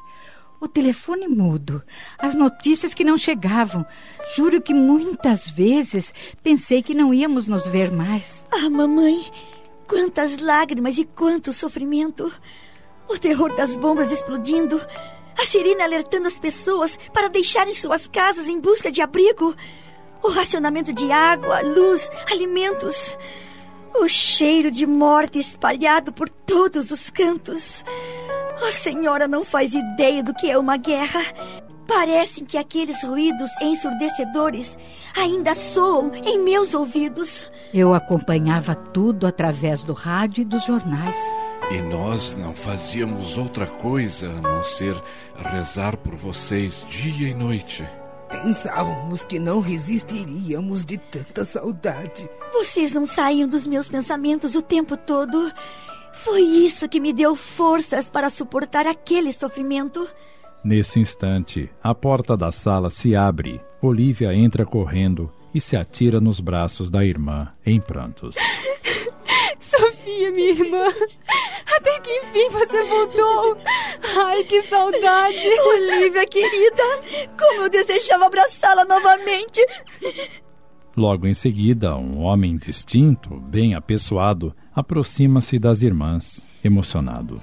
[0.60, 1.80] O telefone mudo,
[2.18, 3.86] as notícias que não chegavam.
[4.34, 6.12] Juro que muitas vezes
[6.42, 8.44] pensei que não íamos nos ver mais.
[8.50, 9.30] Ah, mamãe,
[9.86, 12.32] quantas lágrimas e quanto sofrimento.
[13.08, 14.80] O terror das bombas explodindo,
[15.38, 19.54] a sirene alertando as pessoas para deixarem suas casas em busca de abrigo.
[20.22, 23.16] O racionamento de água, luz, alimentos.
[23.94, 27.84] O cheiro de morte espalhado por todos os cantos.
[28.66, 31.20] A senhora não faz ideia do que é uma guerra.
[31.86, 34.76] Parecem que aqueles ruídos ensurdecedores
[35.16, 37.50] ainda soam em meus ouvidos.
[37.72, 41.16] Eu acompanhava tudo através do rádio e dos jornais.
[41.70, 44.96] E nós não fazíamos outra coisa a não ser
[45.36, 47.86] rezar por vocês dia e noite.
[48.30, 52.28] Pensávamos que não resistiríamos de tanta saudade.
[52.54, 55.52] Vocês não saíam dos meus pensamentos o tempo todo.
[56.14, 60.08] Foi isso que me deu forças para suportar aquele sofrimento.
[60.64, 63.60] Nesse instante, a porta da sala se abre.
[63.82, 68.36] Olivia entra correndo e se atira nos braços da irmã, em prantos.
[69.60, 70.84] Sofia, minha irmã,
[71.76, 73.58] até que enfim você voltou.
[74.16, 75.48] Ai, que saudade.
[75.60, 76.82] Olivia, querida,
[77.38, 79.60] como eu desejava abraçá-la novamente.
[80.96, 87.40] Logo em seguida, um homem distinto, bem apessoado, aproxima-se das irmãs, emocionado.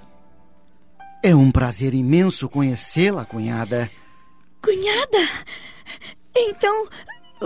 [1.23, 3.89] É um prazer imenso conhecê-la, cunhada.
[4.61, 5.17] Cunhada?
[6.35, 6.87] Então,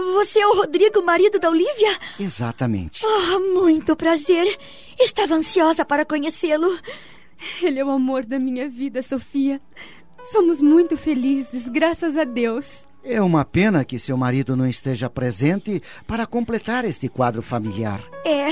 [0.01, 1.97] você é o Rodrigo, marido da Olivia?
[2.19, 3.03] Exatamente.
[3.05, 4.57] Oh, muito prazer.
[4.99, 6.77] Estava ansiosa para conhecê-lo.
[7.61, 9.61] Ele é o amor da minha vida, Sofia.
[10.23, 12.87] Somos muito felizes, graças a Deus.
[13.03, 18.03] É uma pena que seu marido não esteja presente para completar este quadro familiar.
[18.25, 18.49] É.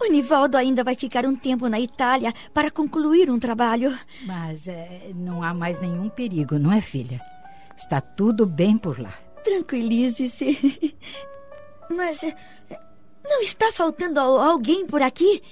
[0.00, 3.98] O Nivaldo ainda vai ficar um tempo na Itália para concluir um trabalho.
[4.24, 7.20] Mas é, não há mais nenhum perigo, não é, filha?
[7.76, 9.23] Está tudo bem por lá.
[9.44, 10.94] Tranquilize-se.
[11.90, 12.34] Mas eh,
[13.22, 15.42] não está faltando alguém por aqui?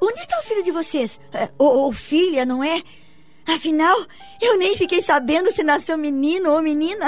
[0.00, 1.18] Onde está o filho de vocês?
[1.32, 2.82] Eh, ou, ou filha, não é?
[3.46, 3.96] Afinal,
[4.40, 7.06] eu nem fiquei sabendo se nasceu menino ou menina.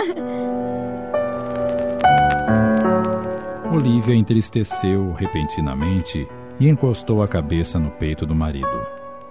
[3.72, 6.26] Olivia entristeceu repentinamente
[6.58, 8.86] e encostou a cabeça no peito do marido.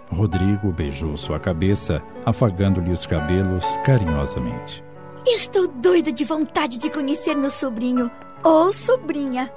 [0.09, 4.86] Rodrigo beijou sua cabeça, afagando-lhe os cabelos carinhosamente.
[5.29, 8.09] Estou doida de vontade de conhecer meu sobrinho
[8.43, 9.51] ou sobrinha.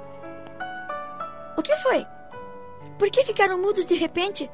[1.57, 2.05] O que foi?
[2.99, 4.49] Por que ficaram mudos de repente?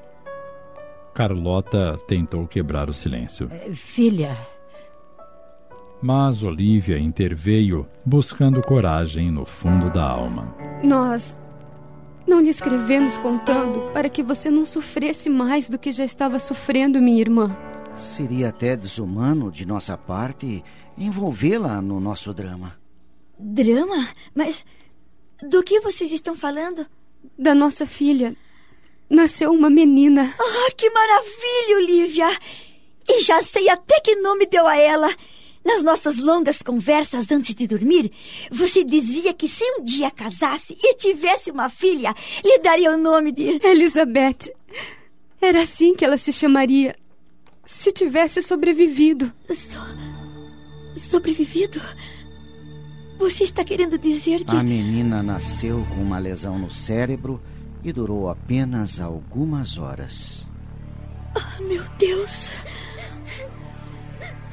[1.14, 3.50] Carlota tentou quebrar o silêncio.
[3.52, 4.38] É, filha.
[6.02, 10.56] Mas Olivia interveio, buscando coragem no fundo da alma.
[10.84, 11.36] Nós
[12.28, 17.02] não lhe escrevemos contando para que você não sofresse mais do que já estava sofrendo,
[17.02, 17.58] minha irmã.
[17.98, 20.64] Seria até desumano de nossa parte
[20.98, 22.80] envolvê-la no nosso drama.
[23.40, 24.08] Drama?
[24.36, 24.64] Mas
[25.42, 26.86] do que vocês estão falando?
[27.38, 28.36] Da nossa filha.
[29.10, 30.34] Nasceu uma menina.
[30.40, 32.28] Ah, que maravilha, Olivia!
[33.08, 35.10] E já sei até que nome deu a ela.
[35.66, 38.12] Nas nossas longas conversas antes de dormir,
[38.52, 43.32] você dizia que se um dia casasse e tivesse uma filha, lhe daria o nome
[43.32, 43.60] de.
[43.66, 44.54] Elizabeth.
[45.42, 46.96] Era assim que ela se chamaria.
[47.68, 49.30] Se tivesse sobrevivido.
[49.50, 49.78] So
[50.98, 51.82] sobrevivido?
[53.20, 54.56] Você está querendo dizer que.
[54.56, 57.42] A menina nasceu com uma lesão no cérebro
[57.84, 60.48] e durou apenas algumas horas.
[61.36, 62.50] Oh, meu Deus!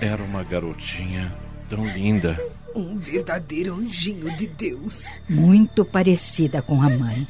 [0.01, 1.33] Era uma garotinha
[1.69, 2.39] tão linda.
[2.75, 5.05] Um verdadeiro anjinho de Deus.
[5.29, 7.29] Muito parecida com a mãe.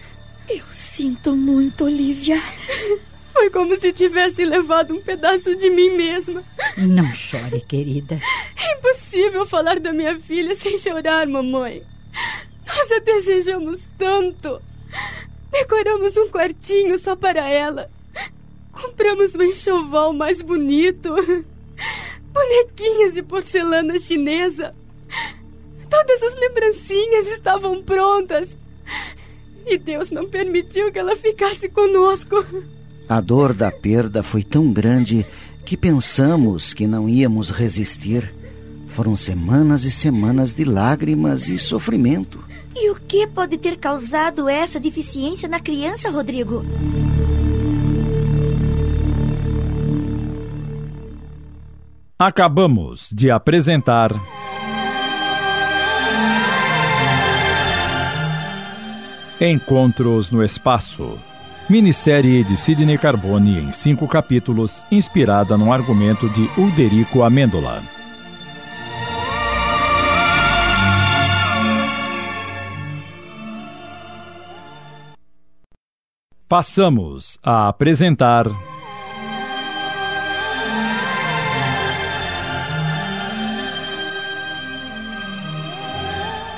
[0.48, 2.40] Eu sinto muito, Olivia.
[3.34, 6.42] Foi como se tivesse levado um pedaço de mim mesma.
[6.78, 8.18] Não chore, querida.
[8.56, 11.82] É impossível falar da minha filha sem chorar, mamãe.
[12.64, 14.62] Nós a desejamos tanto.
[15.50, 17.90] Decoramos um quartinho só para ela.
[18.72, 21.14] Compramos um enxoval mais bonito.
[22.32, 24.70] Bonequinhas de porcelana chinesa.
[25.90, 28.56] Todas as lembrancinhas estavam prontas.
[29.66, 32.36] E Deus não permitiu que ela ficasse conosco.
[33.08, 35.26] A dor da perda foi tão grande
[35.64, 38.34] que pensamos que não íamos resistir.
[38.88, 42.42] Foram semanas e semanas de lágrimas e sofrimento.
[42.74, 46.64] E o que pode ter causado essa deficiência na criança, Rodrigo?
[52.18, 54.12] Acabamos de apresentar.
[59.40, 61.18] Encontros no Espaço.
[61.68, 67.82] Minissérie de Sidney Carbone em cinco capítulos, inspirada no argumento de Ulderico Amêndola.
[76.46, 78.44] Passamos a apresentar.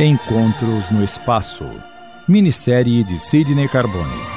[0.01, 1.65] Encontros no Espaço.
[2.27, 4.36] Minissérie de Sidney Carbone.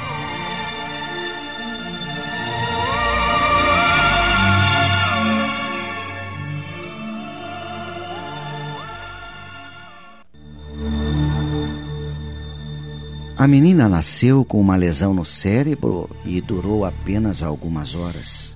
[13.40, 18.54] A menina nasceu com uma lesão no cérebro e durou apenas algumas horas.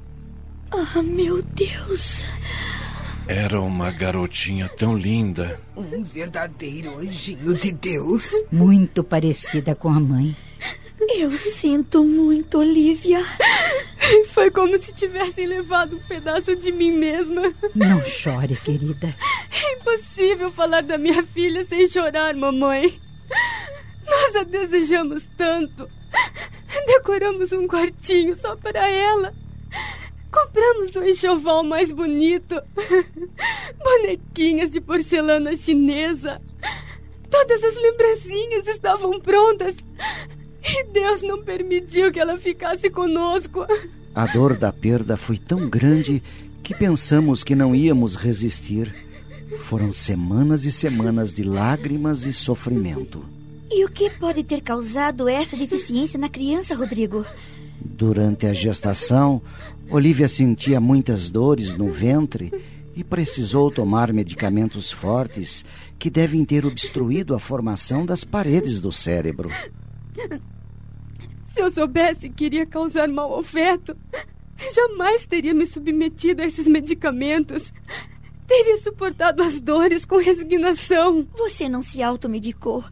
[0.71, 2.23] Ah, meu Deus!
[3.27, 5.59] Era uma garotinha tão linda.
[5.75, 8.31] Um verdadeiro anjinho de Deus.
[8.53, 10.37] Muito parecida com a mãe.
[11.17, 13.25] Eu sinto muito, Olivia.
[14.35, 17.55] Foi como se tivessem levado um pedaço de mim mesma.
[17.75, 19.17] Não chore, querida.
[19.51, 23.03] É impossível falar da minha filha sem chorar, mamãe.
[24.35, 25.89] Nós a desejamos tanto.
[26.87, 29.33] Decoramos um quartinho só para ela.
[30.29, 32.61] Compramos o enxoval mais bonito.
[33.79, 36.43] Bonequinhas de porcelana chinesa.
[37.31, 39.77] Todas as lembrancinhas estavam prontas.
[40.69, 43.65] E Deus não permitiu que ela ficasse conosco.
[44.17, 46.21] A dor da perda foi tão grande
[46.61, 48.93] que pensamos que não íamos resistir.
[49.61, 53.34] Foram semanas e semanas de lágrimas e sofrimento.
[53.77, 57.27] E o que pode ter causado essa deficiência na criança, Rodrigo?
[57.81, 59.43] Durante a gestação,
[59.91, 62.53] Olivia sentia muitas dores no ventre
[62.95, 65.65] e precisou tomar medicamentos fortes
[65.99, 69.51] que devem ter obstruído a formação das paredes do cérebro.
[71.45, 73.97] Se eu soubesse que iria causar mau afeto,
[74.73, 77.73] jamais teria me submetido a esses medicamentos.
[78.47, 81.27] Teria suportado as dores com resignação.
[81.37, 82.85] Você não se automedicou,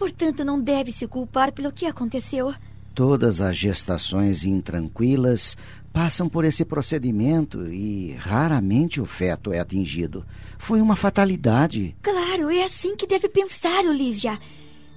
[0.00, 2.54] portanto não deve se culpar pelo que aconteceu.
[2.94, 5.58] Todas as gestações intranquilas
[5.92, 10.24] passam por esse procedimento e raramente o feto é atingido.
[10.58, 11.94] Foi uma fatalidade.
[12.00, 14.38] Claro, é assim que deve pensar, Olivia.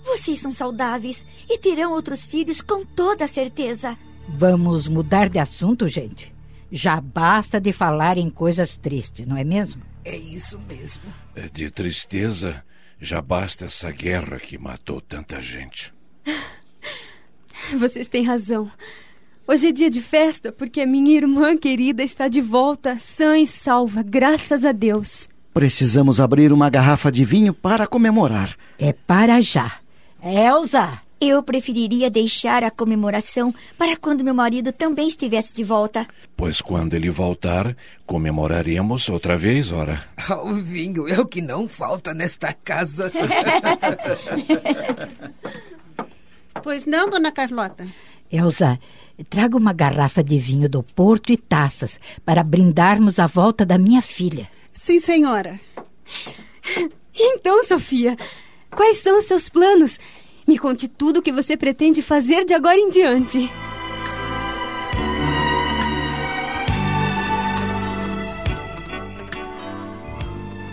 [0.06, 3.98] Vocês são saudáveis e terão outros filhos com toda certeza.
[4.30, 6.34] Vamos mudar de assunto, gente.
[6.72, 9.82] Já basta de falar em coisas tristes, não é mesmo?
[10.06, 11.04] É isso mesmo.
[11.52, 12.64] De tristeza,
[13.04, 15.94] já basta essa guerra que matou tanta gente.
[17.78, 18.72] Vocês têm razão.
[19.46, 23.46] Hoje é dia de festa porque a minha irmã querida está de volta, sã e
[23.46, 25.28] salva, graças a Deus.
[25.54, 28.56] Precisamos abrir uma garrafa de vinho para comemorar.
[28.80, 29.80] É para já.
[30.24, 31.03] Elsa!
[31.26, 36.06] Eu preferiria deixar a comemoração para quando meu marido também estivesse de volta.
[36.36, 40.04] Pois quando ele voltar, comemoraremos outra vez, ora.
[40.44, 43.10] O vinho é o que não falta nesta casa.
[46.62, 47.86] Pois não, dona Carlota?
[48.32, 48.80] Elsa,
[49.30, 54.02] traga uma garrafa de vinho do Porto e taças para brindarmos a volta da minha
[54.02, 54.50] filha.
[54.72, 55.60] Sim, senhora.
[57.14, 58.16] Então, Sofia,
[58.72, 60.00] quais são os seus planos?
[60.48, 63.50] Me conte tudo o que você pretende fazer de agora em diante.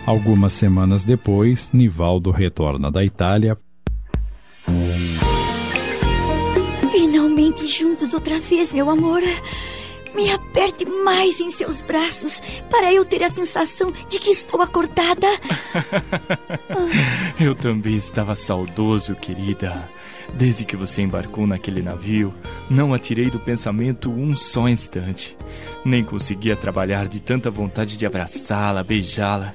[0.05, 3.57] Algumas semanas depois, Nivaldo retorna da Itália.
[6.91, 9.21] Finalmente juntos outra vez, meu amor.
[10.15, 15.27] Me aperte mais em seus braços para eu ter a sensação de que estou acordada.
[17.39, 19.89] Eu também estava saudoso, querida.
[20.33, 22.33] Desde que você embarcou naquele navio,
[22.69, 25.37] não a tirei do pensamento um só instante.
[25.83, 29.53] Nem conseguia trabalhar de tanta vontade de abraçá-la, beijá-la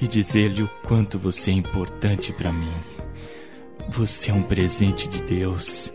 [0.00, 2.72] e dizer-lhe o quanto você é importante para mim.
[3.88, 5.92] Você é um presente de Deus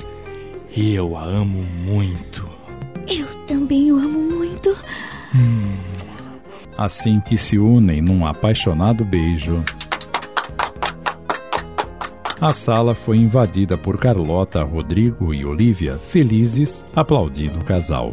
[0.76, 2.55] e eu a amo muito.
[3.08, 4.76] Eu também o amo muito.
[5.36, 5.78] Hum.
[6.78, 9.64] Assim que se unem num apaixonado beijo.
[12.42, 18.12] A sala foi invadida por Carlota, Rodrigo e Olivia, felizes, aplaudindo o casal.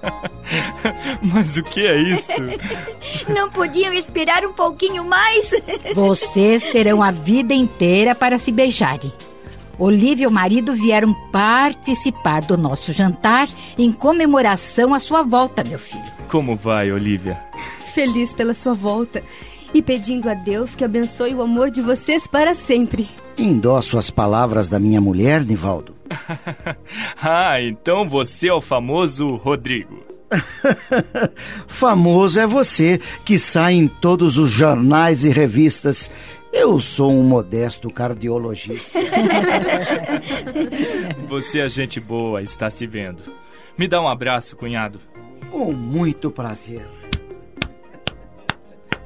[1.22, 2.32] Mas o que é isto?
[3.28, 5.50] Não podiam esperar um pouquinho mais?
[5.94, 9.12] Vocês terão a vida inteira para se beijarem.
[9.78, 15.78] Olivia e o marido vieram participar do nosso jantar em comemoração à sua volta, meu
[15.78, 16.04] filho.
[16.28, 17.38] Como vai, Olivia?
[17.92, 19.22] Feliz pela sua volta
[19.72, 23.08] e pedindo a Deus que abençoe o amor de vocês para sempre.
[23.36, 25.94] Endosso as palavras da minha mulher, Nivaldo.
[27.20, 30.04] ah, então você é o famoso Rodrigo.
[31.68, 36.10] Famoso é você, que sai em todos os jornais e revistas.
[36.56, 39.00] Eu sou um modesto cardiologista.
[41.28, 43.24] você é gente boa, está se vendo.
[43.76, 45.00] Me dá um abraço, cunhado.
[45.50, 46.86] Com muito prazer.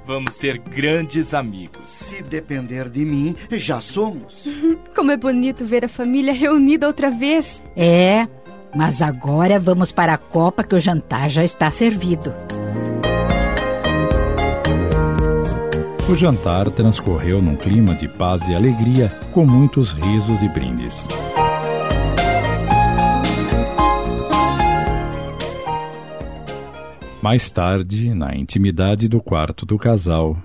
[0.06, 1.90] Vamos ser grandes amigos.
[1.90, 4.46] Se depender de mim, já somos.
[4.94, 7.62] Como é bonito ver a família reunida outra vez.
[7.74, 8.28] É,
[8.74, 12.34] mas agora vamos para a copa que o jantar já está servido.
[16.10, 21.06] O jantar transcorreu num clima de paz e alegria, com muitos risos e brindes.
[27.20, 30.42] Mais tarde, na intimidade do quarto do casal.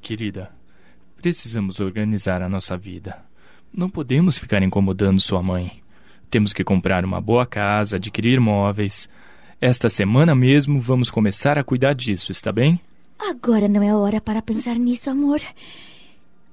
[0.00, 0.50] Querida,
[1.22, 3.22] precisamos organizar a nossa vida.
[3.72, 5.80] Não podemos ficar incomodando sua mãe.
[6.28, 9.08] Temos que comprar uma boa casa, adquirir móveis.
[9.60, 12.80] Esta semana mesmo vamos começar a cuidar disso, está bem?
[13.18, 15.40] Agora não é hora para pensar nisso, amor.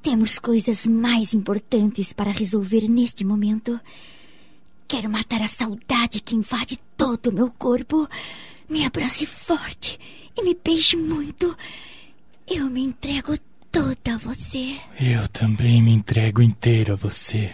[0.01, 3.79] Temos coisas mais importantes para resolver neste momento.
[4.87, 8.07] Quero matar a saudade que invade todo o meu corpo.
[8.69, 9.97] Me abrace forte
[10.35, 11.55] e me beije muito.
[12.47, 13.37] Eu me entrego
[13.71, 14.77] toda a você.
[14.99, 17.51] Eu também me entrego inteira a você,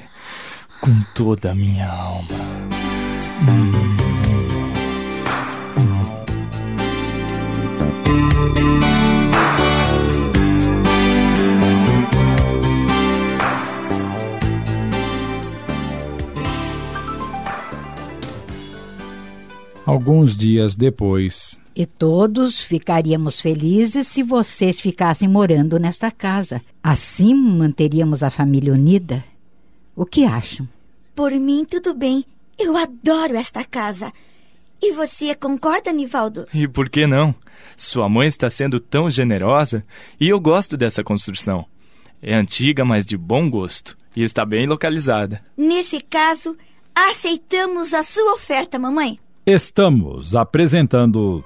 [0.81, 2.37] com toda a minha alma.
[3.47, 4.07] Hum.
[19.87, 21.61] Alguns dias depois.
[21.73, 26.61] E todos ficaríamos felizes se vocês ficassem morando nesta casa.
[26.83, 29.23] Assim manteríamos a família unida.
[29.95, 30.67] O que acham?
[31.15, 32.25] Por mim, tudo bem.
[32.59, 34.11] Eu adoro esta casa.
[34.81, 36.49] E você concorda, Nivaldo?
[36.53, 37.33] E por que não?
[37.77, 39.85] Sua mãe está sendo tão generosa
[40.19, 41.65] e eu gosto dessa construção.
[42.21, 45.41] É antiga, mas de bom gosto e está bem localizada.
[45.55, 46.57] Nesse caso,
[46.93, 49.17] aceitamos a sua oferta, mamãe.
[49.49, 51.41] Estamos apresentando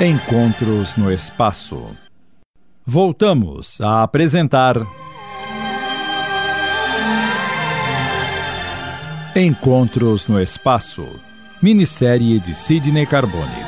[0.00, 1.86] Encontros no Espaço.
[2.84, 4.74] Voltamos a apresentar
[9.36, 11.06] Encontros no Espaço,
[11.62, 13.62] minissérie de Sidney Carbone.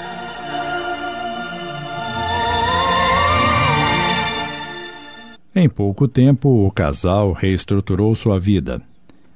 [5.54, 8.82] Em pouco tempo, o casal reestruturou sua vida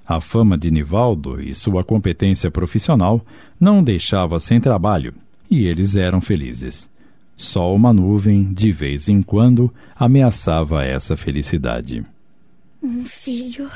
[0.08, 3.20] a fama de Nivaldo e sua competência profissional
[3.60, 5.12] não deixava sem trabalho,
[5.50, 6.88] e eles eram felizes.
[7.36, 12.02] Só uma nuvem, de vez em quando, ameaçava essa felicidade.
[12.82, 13.70] Um filho.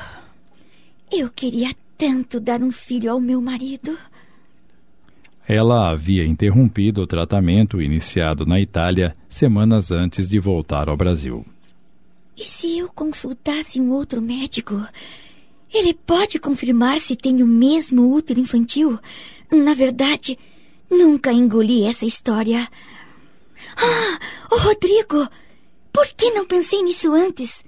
[1.11, 3.97] Eu queria tanto dar um filho ao meu marido.
[5.47, 11.45] Ela havia interrompido o tratamento iniciado na Itália semanas antes de voltar ao Brasil.
[12.39, 14.81] E se eu consultasse um outro médico?
[15.73, 18.99] Ele pode confirmar se tem o mesmo útero infantil?
[19.51, 20.39] Na verdade,
[20.91, 22.69] nunca engoli essa história.
[23.77, 24.19] Ah,
[24.51, 25.27] oh Rodrigo!
[25.93, 27.65] Por que não pensei nisso antes?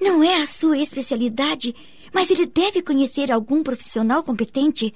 [0.00, 1.74] Não é a sua especialidade,
[2.12, 4.94] mas ele deve conhecer algum profissional competente.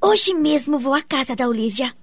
[0.00, 1.94] Hoje mesmo vou à casa da Olivia.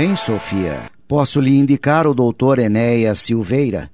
[0.00, 3.90] Bem, Sofia, posso lhe indicar o doutor Enéas Silveira.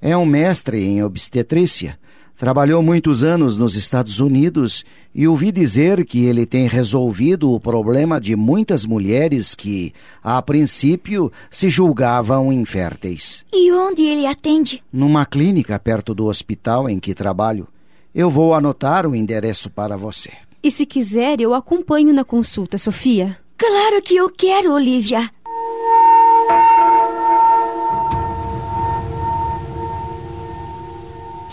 [0.00, 1.98] É um mestre em obstetrícia.
[2.34, 8.18] Trabalhou muitos anos nos Estados Unidos e ouvi dizer que ele tem resolvido o problema
[8.18, 9.92] de muitas mulheres que,
[10.24, 13.44] a princípio, se julgavam inférteis.
[13.52, 14.82] E onde ele atende?
[14.90, 17.68] Numa clínica perto do hospital em que trabalho.
[18.14, 20.30] Eu vou anotar o endereço para você.
[20.62, 23.36] E se quiser, eu acompanho na consulta, Sofia.
[23.58, 25.28] Claro que eu quero, Olivia.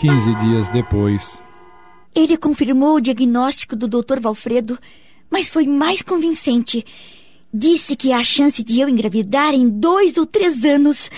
[0.00, 1.42] Quinze dias depois.
[2.14, 4.20] Ele confirmou o diagnóstico do Dr.
[4.20, 4.78] Valfredo
[5.30, 6.84] mas foi mais convincente.
[7.52, 11.10] Disse que há chance de eu engravidar em dois ou três anos.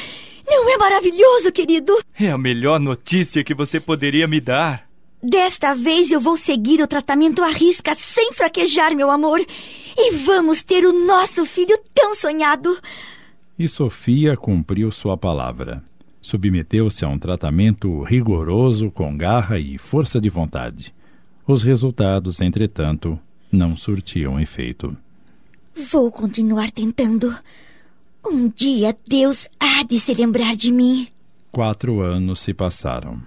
[0.46, 1.92] Não é maravilhoso, querido?
[2.18, 4.88] É a melhor notícia que você poderia me dar.
[5.22, 9.40] Desta vez eu vou seguir o tratamento à risca sem fraquejar, meu amor.
[9.96, 12.76] E vamos ter o nosso filho tão sonhado.
[13.58, 15.84] E Sofia cumpriu sua palavra.
[16.20, 20.94] Submeteu-se a um tratamento rigoroso com garra e força de vontade.
[21.46, 23.18] Os resultados, entretanto,
[23.50, 24.96] não surtiam efeito.
[25.90, 27.34] Vou continuar tentando.
[28.24, 31.08] Um dia Deus há de se lembrar de mim.
[31.50, 33.20] Quatro anos se passaram.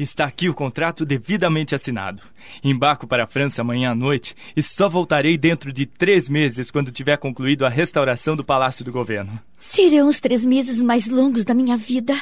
[0.00, 2.22] Está aqui o contrato devidamente assinado.
[2.64, 6.90] Embarco para a França amanhã à noite e só voltarei dentro de três meses quando
[6.90, 9.38] tiver concluído a restauração do Palácio do Governo.
[9.60, 12.18] Serão os três meses mais longos da minha vida.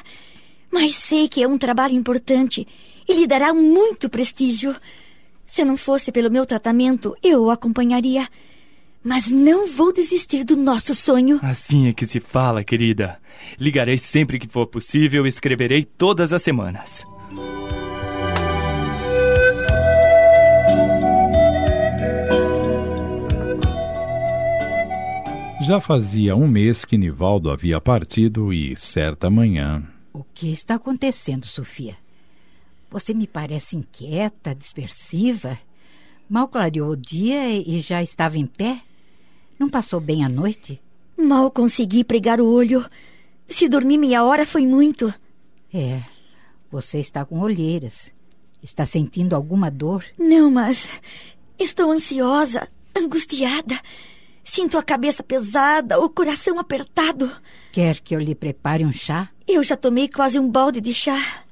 [0.72, 2.66] Mas sei que é um trabalho importante
[3.08, 4.74] e lhe dará muito prestígio.
[5.46, 8.28] Se não fosse pelo meu tratamento, eu o acompanharia.
[9.04, 11.38] Mas não vou desistir do nosso sonho.
[11.40, 13.20] Assim é que se fala, querida.
[13.56, 17.06] Ligarei sempre que for possível e escreverei todas as semanas.
[25.68, 29.86] Já fazia um mês que Nivaldo havia partido e, certa manhã.
[30.14, 31.94] O que está acontecendo, Sofia?
[32.90, 35.58] Você me parece inquieta, dispersiva.
[36.26, 38.80] Mal clareou o dia e já estava em pé?
[39.58, 40.80] Não passou bem a noite?
[41.18, 42.82] Mal consegui pregar o olho.
[43.46, 45.12] Se dormir meia hora foi muito.
[45.70, 46.00] É,
[46.72, 48.10] você está com olheiras.
[48.62, 50.02] Está sentindo alguma dor?
[50.18, 50.88] Não, mas
[51.58, 52.66] estou ansiosa,
[52.96, 53.78] angustiada.
[54.50, 57.30] Sinto a cabeça pesada, o coração apertado.
[57.70, 59.28] Quer que eu lhe prepare um chá?
[59.46, 61.44] Eu já tomei quase um balde de chá.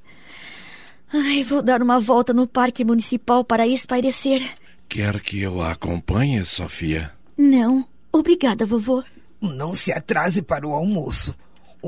[1.12, 4.42] Ai, vou dar uma volta no parque municipal para espairecer.
[4.88, 7.12] Quer que eu a acompanhe, Sofia?
[7.36, 9.04] Não, obrigada, vovô.
[9.42, 11.34] Não se atrase para o almoço.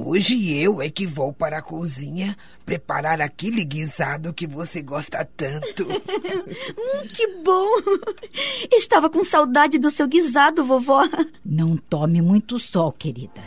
[0.01, 5.83] Hoje eu é que vou para a cozinha preparar aquele guisado que você gosta tanto.
[5.91, 7.67] hum, que bom!
[8.73, 11.03] Estava com saudade do seu guisado, vovó.
[11.45, 13.43] Não tome muito sol, querida.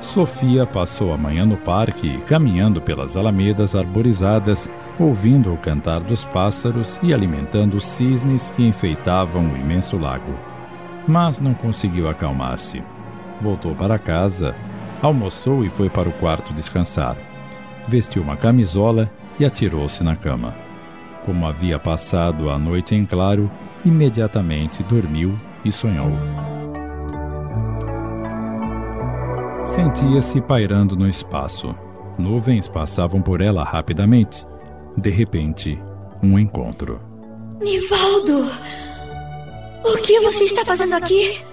[0.00, 4.68] Sofia passou a manhã no parque, caminhando pelas alamedas arborizadas,
[4.98, 10.36] ouvindo o cantar dos pássaros e alimentando os cisnes que enfeitavam o imenso lago.
[11.06, 12.82] Mas não conseguiu acalmar-se.
[13.40, 14.54] Voltou para casa,
[15.02, 17.16] almoçou e foi para o quarto descansar.
[17.88, 20.54] Vestiu uma camisola e atirou-se na cama.
[21.24, 23.50] Como havia passado a noite em claro,
[23.84, 26.12] imediatamente dormiu e sonhou.
[29.64, 31.74] Sentia-se pairando no espaço.
[32.18, 34.46] Nuvens passavam por ela rapidamente.
[34.96, 35.78] De repente,
[36.22, 36.98] um encontro.
[37.60, 38.50] Nivaldo!
[39.84, 41.44] O que você está fazendo aqui?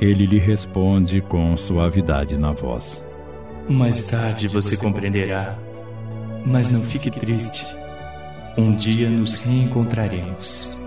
[0.00, 3.04] Ele lhe responde com suavidade na voz.
[3.68, 5.58] Mais tarde você compreenderá.
[6.44, 7.64] Mas não fique triste.
[8.56, 10.80] Um dia nos reencontraremos.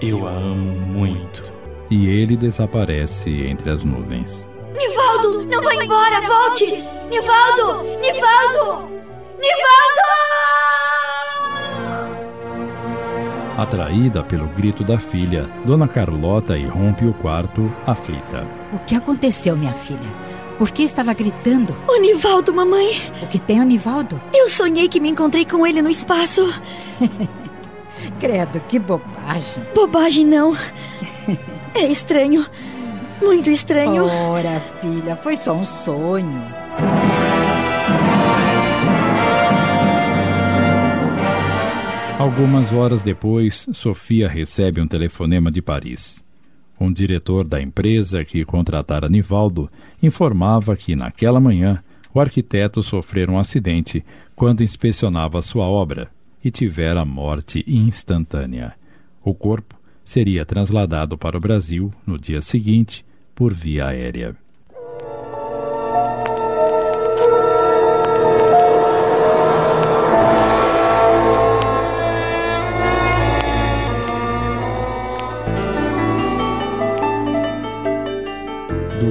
[0.00, 1.52] Eu a amo muito.
[1.90, 4.46] E ele desaparece entre as nuvens.
[4.76, 6.66] Nivaldo, não vá embora, volte!
[7.08, 7.84] Nivaldo!
[8.00, 8.88] Nivaldo!
[9.38, 10.04] Nivaldo!
[13.56, 18.44] Atraída pelo grito da filha, Dona Carlota irrompe o quarto, aflita.
[18.72, 20.08] O que aconteceu, minha filha?
[20.58, 21.76] Por que estava gritando?
[21.88, 23.00] O Nivaldo, mamãe!
[23.22, 24.20] O que tem o Nivaldo?
[24.32, 26.42] Eu sonhei que me encontrei com ele no espaço.
[28.18, 29.64] Credo, que bobagem.
[29.72, 30.56] Bobagem não.
[31.76, 32.46] É estranho.
[33.22, 34.04] Muito estranho.
[34.06, 36.42] Ora, filha, foi só um sonho.
[42.18, 46.24] Algumas horas depois, Sofia recebe um telefonema de Paris.
[46.80, 49.68] Um diretor da empresa que contratara Nivaldo
[50.00, 51.82] informava que, naquela manhã,
[52.14, 54.04] o arquiteto sofrera um acidente
[54.36, 56.08] quando inspecionava sua obra
[56.42, 58.74] e tivera morte instantânea.
[59.22, 59.74] O corpo
[60.04, 63.04] seria trasladado para o Brasil no dia seguinte
[63.34, 64.43] por via aérea.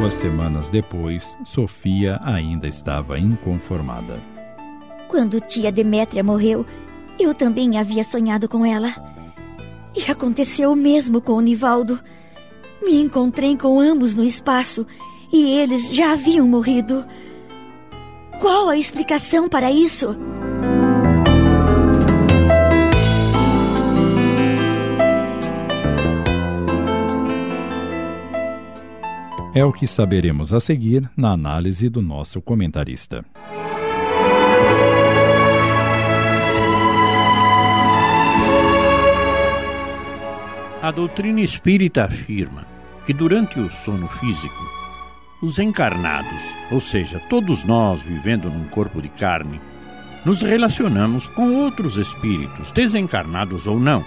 [0.04, 4.22] Duas semanas depois, Sofia ainda estava inconformada.
[5.08, 6.66] Quando tia Demétria morreu,
[7.18, 8.94] eu também havia sonhado com ela.
[9.96, 12.02] E aconteceu o mesmo com o Nivaldo.
[12.84, 14.86] Me encontrei com ambos no espaço
[15.32, 17.06] e eles já haviam morrido.
[18.42, 20.18] Qual a explicação para isso?
[29.56, 33.24] É o que saberemos a seguir na análise do nosso comentarista.
[40.82, 42.66] A doutrina espírita afirma
[43.06, 44.64] que durante o sono físico,
[45.40, 49.62] os encarnados, ou seja, todos nós vivendo num corpo de carne,
[50.26, 54.04] nos relacionamos com outros espíritos, desencarnados ou não,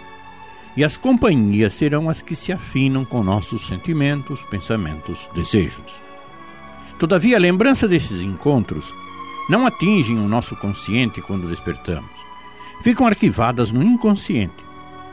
[0.77, 6.07] e as companhias serão as que se afinam com nossos sentimentos, pensamentos, desejos.
[6.99, 8.93] Todavia, a lembrança desses encontros
[9.49, 12.11] não atingem o nosso consciente quando despertamos.
[12.83, 14.65] Ficam arquivadas no inconsciente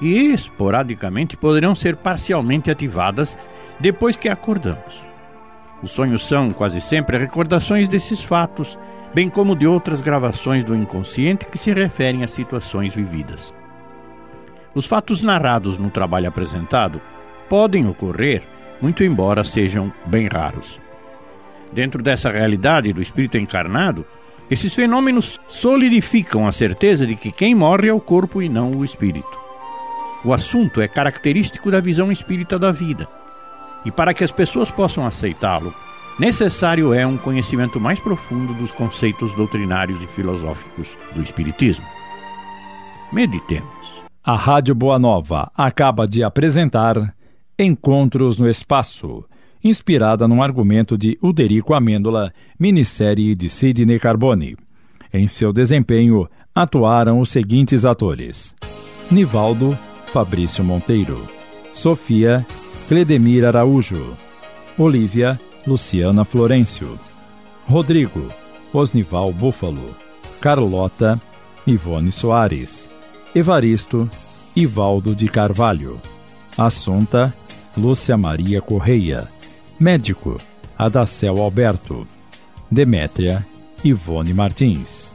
[0.02, 3.38] e, esporadicamente, poderão ser parcialmente ativadas
[3.80, 5.02] depois que acordamos.
[5.82, 8.78] Os sonhos são, quase sempre, recordações desses fatos,
[9.14, 13.54] bem como de outras gravações do inconsciente que se referem a situações vividas.
[14.76, 17.00] Os fatos narrados no trabalho apresentado
[17.48, 18.44] podem ocorrer,
[18.82, 20.80] muito embora sejam bem raros.
[21.72, 24.06] Dentro dessa realidade do espírito encarnado,
[24.50, 28.84] esses fenômenos solidificam a certeza de que quem morre é o corpo e não o
[28.84, 29.40] espírito.
[30.24, 33.08] O assunto é característico da visão espírita da vida,
[33.86, 35.74] e para que as pessoas possam aceitá-lo,
[36.20, 41.86] necessário é um conhecimento mais profundo dos conceitos doutrinários e filosóficos do Espiritismo.
[43.12, 43.83] Meditemos.
[44.26, 47.14] A Rádio Boa Nova acaba de apresentar
[47.60, 49.26] Encontros no Espaço,
[49.62, 54.56] inspirada num argumento de Uderico Amêndola, minissérie de Sidney Carbone.
[55.14, 56.26] Em seu desempenho,
[56.56, 58.56] atuaram os seguintes atores:
[59.12, 61.28] Nivaldo, Fabrício Monteiro,
[61.74, 62.48] Sofia,
[62.88, 64.16] Cledemir Araújo,
[64.80, 65.38] Olivia,
[65.68, 66.98] Luciana Florencio,
[67.68, 68.30] Rodrigo,
[68.72, 69.94] Osnival Búfalo,
[70.40, 71.20] Carlota,
[71.68, 72.93] Ivone Soares.
[73.36, 74.08] Evaristo,
[74.56, 76.00] Ivaldo de Carvalho.
[76.56, 77.34] Assunta,
[77.76, 79.28] Lúcia Maria Correia.
[79.80, 80.38] Médico,
[80.78, 82.06] Adacel Alberto.
[82.70, 83.44] Demétria,
[83.84, 85.12] Ivone Martins.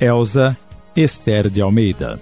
[0.00, 0.56] Elza,
[0.96, 2.18] Esther de Almeida.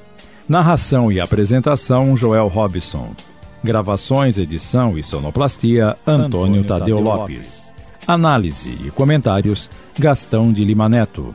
[0.48, 3.15] Narração e apresentação, Joel Robson.
[3.62, 7.62] Gravações, edição e sonoplastia, Antônio, Antônio Tadeu, Lopes.
[8.09, 11.32] Análise e comentários, Gastão de Lima Neto.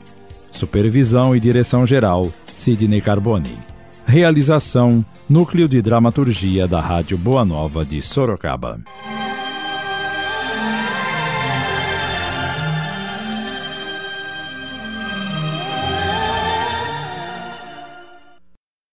[0.51, 3.72] Supervisão e direção geral, Sidney Carbone.
[4.05, 8.79] Realização Núcleo de Dramaturgia da Rádio Boa Nova de Sorocaba.